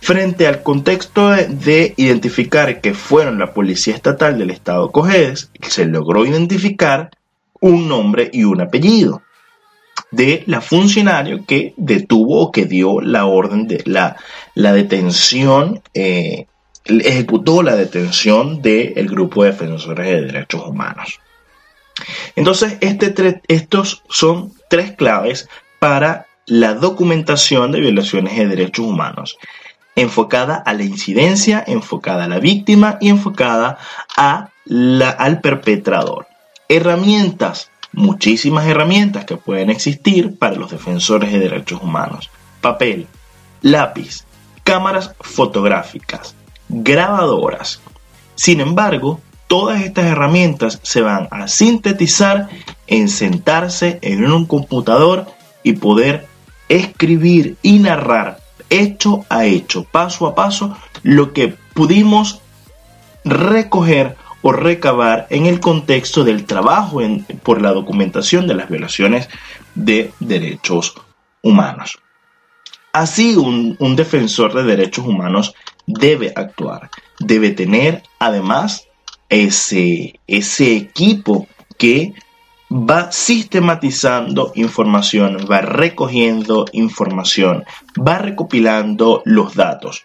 Frente 0.00 0.48
al 0.48 0.64
contexto 0.64 1.28
de, 1.30 1.94
identificar 1.96 2.80
que 2.80 2.92
fueron 2.94 3.38
la 3.38 3.52
policía 3.52 3.94
estatal 3.94 4.36
del 4.36 4.50
estado 4.50 4.90
Cojedes, 4.90 5.52
se 5.60 5.84
logró 5.84 6.26
identificar 6.26 7.10
un 7.60 7.88
nombre 7.88 8.30
y 8.32 8.44
un 8.44 8.60
apellido 8.60 9.22
de 10.10 10.44
la 10.46 10.60
funcionaria 10.60 11.40
que 11.46 11.74
detuvo 11.76 12.40
o 12.40 12.52
que 12.52 12.64
dio 12.64 13.00
la 13.00 13.26
orden 13.26 13.68
de 13.68 13.82
la, 13.84 14.16
la 14.54 14.72
detención, 14.72 15.82
eh, 15.94 16.46
ejecutó 16.84 17.62
la 17.62 17.76
detención 17.76 18.62
del 18.62 19.08
grupo 19.08 19.44
de 19.44 19.52
defensores 19.52 20.06
de 20.06 20.22
derechos 20.22 20.66
humanos. 20.66 21.20
Entonces, 22.36 22.78
este 22.80 23.42
estos 23.48 24.02
son 24.08 24.52
tres 24.70 24.92
claves 24.92 25.48
para 25.78 26.26
la 26.46 26.74
documentación 26.74 27.72
de 27.72 27.80
violaciones 27.80 28.36
de 28.36 28.46
derechos 28.46 28.86
humanos, 28.86 29.36
enfocada 29.96 30.56
a 30.56 30.72
la 30.72 30.84
incidencia, 30.84 31.62
enfocada 31.66 32.24
a 32.24 32.28
la 32.28 32.38
víctima 32.38 32.96
y 33.00 33.10
enfocada 33.10 33.78
a 34.16 34.50
la, 34.64 35.10
al 35.10 35.40
perpetrador. 35.40 36.26
Herramientas 36.68 37.70
muchísimas 37.92 38.66
herramientas 38.66 39.24
que 39.24 39.36
pueden 39.36 39.70
existir 39.70 40.38
para 40.38 40.56
los 40.56 40.70
defensores 40.70 41.32
de 41.32 41.38
derechos 41.38 41.80
humanos. 41.82 42.30
Papel, 42.60 43.06
lápiz, 43.62 44.24
cámaras 44.64 45.14
fotográficas, 45.20 46.34
grabadoras. 46.68 47.80
Sin 48.34 48.60
embargo, 48.60 49.20
todas 49.46 49.82
estas 49.82 50.06
herramientas 50.06 50.78
se 50.82 51.00
van 51.00 51.28
a 51.30 51.48
sintetizar 51.48 52.48
en 52.86 53.08
sentarse 53.08 53.98
en 54.02 54.30
un 54.30 54.46
computador 54.46 55.26
y 55.62 55.72
poder 55.72 56.26
escribir 56.68 57.56
y 57.62 57.78
narrar 57.78 58.40
hecho 58.70 59.24
a 59.30 59.46
hecho, 59.46 59.84
paso 59.84 60.26
a 60.26 60.34
paso, 60.34 60.76
lo 61.02 61.32
que 61.32 61.54
pudimos 61.74 62.42
recoger 63.24 64.16
o 64.42 64.52
recabar 64.52 65.26
en 65.30 65.46
el 65.46 65.60
contexto 65.60 66.24
del 66.24 66.44
trabajo 66.44 67.00
por 67.42 67.60
la 67.60 67.72
documentación 67.72 68.46
de 68.46 68.54
las 68.54 68.68
violaciones 68.68 69.28
de 69.74 70.12
derechos 70.20 70.94
humanos. 71.42 71.98
Así 72.92 73.36
un, 73.36 73.76
un 73.78 73.96
defensor 73.96 74.54
de 74.54 74.62
derechos 74.62 75.06
humanos 75.06 75.54
debe 75.86 76.32
actuar, 76.34 76.90
debe 77.18 77.50
tener 77.50 78.02
además 78.18 78.86
ese, 79.28 80.20
ese 80.26 80.76
equipo 80.76 81.46
que 81.76 82.14
va 82.70 83.10
sistematizando 83.12 84.52
información, 84.54 85.46
va 85.50 85.60
recogiendo 85.60 86.66
información, 86.72 87.64
va 87.96 88.18
recopilando 88.18 89.22
los 89.24 89.54
datos 89.54 90.04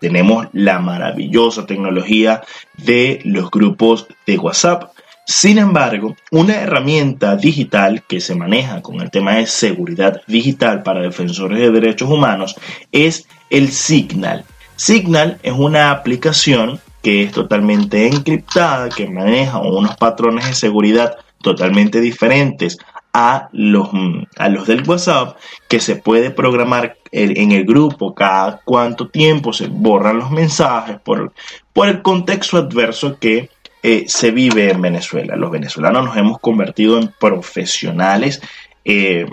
tenemos 0.00 0.48
la 0.52 0.78
maravillosa 0.78 1.66
tecnología 1.66 2.42
de 2.76 3.20
los 3.24 3.50
grupos 3.50 4.06
de 4.26 4.38
WhatsApp. 4.38 4.92
Sin 5.26 5.58
embargo, 5.58 6.16
una 6.32 6.56
herramienta 6.56 7.36
digital 7.36 8.02
que 8.08 8.20
se 8.20 8.34
maneja 8.34 8.82
con 8.82 9.00
el 9.00 9.10
tema 9.10 9.34
de 9.36 9.46
seguridad 9.46 10.22
digital 10.26 10.82
para 10.82 11.02
defensores 11.02 11.58
de 11.60 11.70
derechos 11.70 12.10
humanos 12.10 12.56
es 12.90 13.28
el 13.50 13.70
Signal. 13.70 14.44
Signal 14.74 15.38
es 15.42 15.52
una 15.52 15.90
aplicación 15.90 16.80
que 17.02 17.22
es 17.22 17.32
totalmente 17.32 18.06
encriptada, 18.06 18.88
que 18.88 19.08
maneja 19.08 19.58
unos 19.58 19.96
patrones 19.96 20.46
de 20.46 20.54
seguridad 20.54 21.16
totalmente 21.42 22.00
diferentes 22.00 22.78
a 23.12 23.48
los, 23.52 23.88
a 24.36 24.48
los 24.48 24.66
del 24.66 24.88
WhatsApp, 24.88 25.36
que 25.68 25.80
se 25.80 25.96
puede 25.96 26.30
programar 26.30 26.96
en 27.12 27.50
el 27.50 27.64
grupo 27.64 28.14
cada 28.14 28.60
cuánto 28.64 29.08
tiempo 29.08 29.52
se 29.52 29.66
borran 29.66 30.18
los 30.18 30.30
mensajes 30.30 30.98
por, 31.00 31.32
por 31.72 31.88
el 31.88 32.02
contexto 32.02 32.56
adverso 32.56 33.18
que 33.18 33.50
eh, 33.82 34.04
se 34.06 34.30
vive 34.30 34.70
en 34.70 34.82
Venezuela. 34.82 35.36
Los 35.36 35.50
venezolanos 35.50 36.04
nos 36.04 36.16
hemos 36.16 36.38
convertido 36.38 36.98
en 36.98 37.12
profesionales 37.18 38.42
eh, 38.84 39.26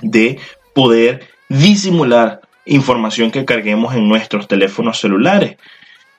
de 0.00 0.38
poder 0.74 1.28
disimular 1.48 2.40
información 2.64 3.30
que 3.30 3.44
carguemos 3.44 3.94
en 3.94 4.08
nuestros 4.08 4.46
teléfonos 4.46 5.00
celulares. 5.00 5.56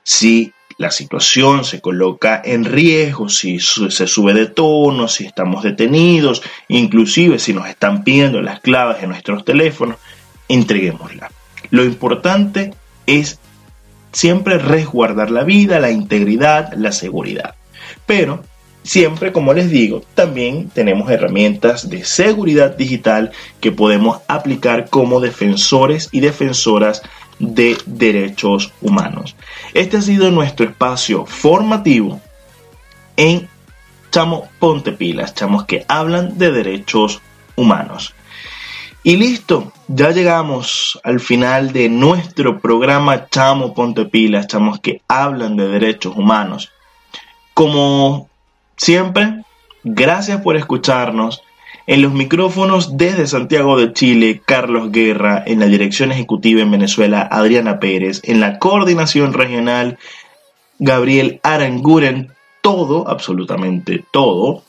Si 0.03 0.53
la 0.77 0.91
situación 0.91 1.65
se 1.65 1.81
coloca 1.81 2.41
en 2.43 2.65
riesgo, 2.65 3.29
si 3.29 3.59
se 3.59 4.07
sube 4.07 4.33
de 4.33 4.47
tono, 4.47 5.07
si 5.07 5.25
estamos 5.25 5.63
detenidos, 5.63 6.41
inclusive 6.67 7.39
si 7.39 7.53
nos 7.53 7.67
están 7.67 8.03
pidiendo 8.03 8.41
las 8.41 8.59
claves 8.59 9.01
de 9.01 9.07
nuestros 9.07 9.45
teléfonos, 9.45 9.97
entreguémosla. 10.47 11.31
Lo 11.69 11.83
importante 11.83 12.73
es 13.05 13.39
siempre 14.11 14.57
resguardar 14.57 15.31
la 15.31 15.43
vida, 15.43 15.79
la 15.79 15.91
integridad, 15.91 16.73
la 16.73 16.91
seguridad. 16.91 17.55
Pero 18.05 18.43
siempre, 18.83 19.31
como 19.31 19.53
les 19.53 19.69
digo, 19.69 20.03
también 20.13 20.69
tenemos 20.69 21.09
herramientas 21.09 21.89
de 21.89 22.05
seguridad 22.05 22.75
digital 22.75 23.31
que 23.59 23.71
podemos 23.71 24.19
aplicar 24.27 24.89
como 24.89 25.19
defensores 25.19 26.09
y 26.11 26.19
defensoras 26.19 27.01
de 27.43 27.77
derechos 27.85 28.73
humanos. 28.81 29.35
Este 29.73 29.97
ha 29.97 30.01
sido 30.01 30.31
nuestro 30.31 30.65
espacio 30.65 31.25
formativo 31.25 32.21
en 33.17 33.49
Chamo 34.11 34.49
Ponte 34.59 34.91
Pilas, 34.91 35.33
chamos 35.33 35.65
que 35.65 35.85
hablan 35.87 36.37
de 36.37 36.51
derechos 36.51 37.21
humanos. 37.55 38.13
Y 39.03 39.17
listo, 39.17 39.73
ya 39.87 40.11
llegamos 40.11 40.99
al 41.03 41.19
final 41.19 41.73
de 41.73 41.89
nuestro 41.89 42.59
programa 42.59 43.27
Chamo 43.29 43.73
Ponte 43.73 44.05
Pilas, 44.05 44.47
chamos 44.47 44.79
que 44.79 45.01
hablan 45.07 45.57
de 45.57 45.67
derechos 45.67 46.15
humanos. 46.15 46.71
Como 47.53 48.29
siempre, 48.77 49.43
gracias 49.83 50.41
por 50.41 50.55
escucharnos. 50.55 51.41
En 51.85 52.01
los 52.01 52.13
micrófonos 52.13 52.95
desde 52.95 53.27
Santiago 53.27 53.77
de 53.77 53.91
Chile, 53.91 54.41
Carlos 54.45 54.91
Guerra, 54.91 55.43
en 55.45 55.59
la 55.59 55.65
dirección 55.65 56.11
ejecutiva 56.13 56.61
en 56.61 56.71
Venezuela, 56.71 57.27
Adriana 57.29 57.79
Pérez, 57.79 58.21
en 58.23 58.39
la 58.39 58.57
coordinación 58.57 59.33
regional, 59.33 59.97
Gabriel 60.79 61.41
Aranguren, 61.43 62.31
todo, 62.61 63.09
absolutamente 63.09 64.03
todo, 64.11 64.63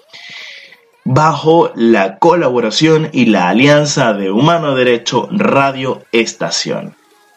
bajo 1.04 1.70
la 1.76 2.18
colaboración 2.18 3.10
y 3.12 3.26
la 3.26 3.48
alianza 3.48 4.12
de 4.12 4.32
Humano 4.32 4.74
Derecho 4.74 5.28
Radio 5.30 6.02
Estación. 6.10 6.96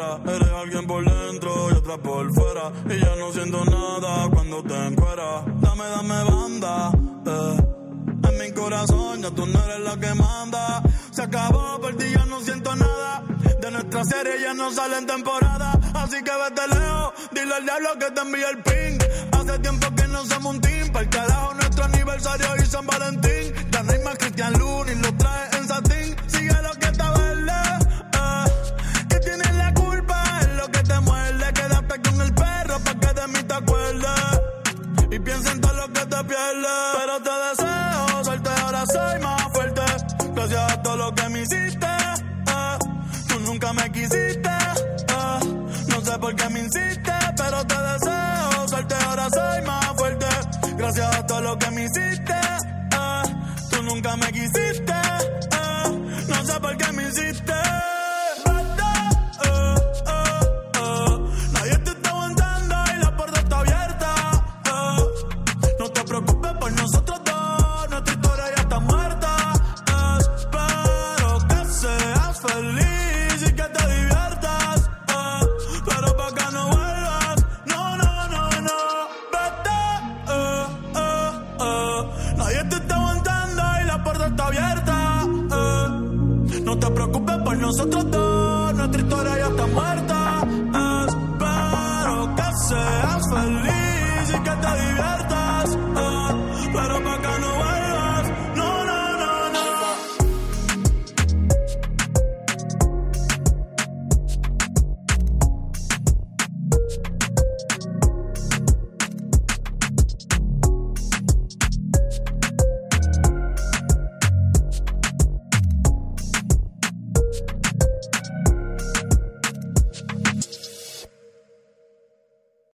Eres 0.00 0.48
alguien 0.48 0.86
por 0.86 1.04
dentro 1.04 1.70
y 1.70 1.74
otra 1.74 1.98
por 1.98 2.32
fuera. 2.32 2.72
Y 2.88 2.98
ya 3.00 3.16
no 3.16 3.32
siento 3.32 3.64
nada 3.64 4.28
cuando 4.30 4.62
te 4.62 4.74
encueras. 4.86 5.44
Dame, 5.60 5.84
dame 5.84 6.24
banda. 6.24 6.90
eh. 7.26 7.56
En 8.28 8.38
mi 8.38 8.52
corazón 8.52 9.22
ya 9.22 9.30
tú 9.30 9.46
no 9.46 9.64
eres 9.64 9.80
la 9.80 9.96
que 9.98 10.14
manda. 10.14 10.82
Se 11.10 11.22
acabó, 11.22 11.78
ti 11.98 12.04
ya 12.14 12.24
no 12.26 12.40
siento 12.40 12.74
nada. 12.76 13.22
De 13.60 13.70
nuestra 13.70 14.04
serie 14.04 14.40
ya 14.40 14.54
no 14.54 14.70
sale 14.72 14.98
en 14.98 15.06
temporada. 15.06 15.72
Así 15.94 16.16
que 16.22 16.30
vete 16.32 16.66
lejos, 16.68 17.12
dile 17.32 17.54
al 17.54 17.64
diablo 17.64 17.88
que 17.98 18.10
te 18.10 18.20
envíe 18.22 18.42
el 18.44 18.62
ping. 18.62 18.98
Hace 19.32 19.58
tiempo 19.58 19.86
que 19.94 20.08
no 20.08 20.24
somos 20.24 20.54
un 20.54 20.60
team. 20.60 20.88
Para 20.92 21.04
el 21.04 21.10
carajo 21.10 21.54
nuestro 21.54 21.84
aniversario 21.84 22.46
y 22.56 22.66
San 22.66 22.86
Valentín. 22.86 23.29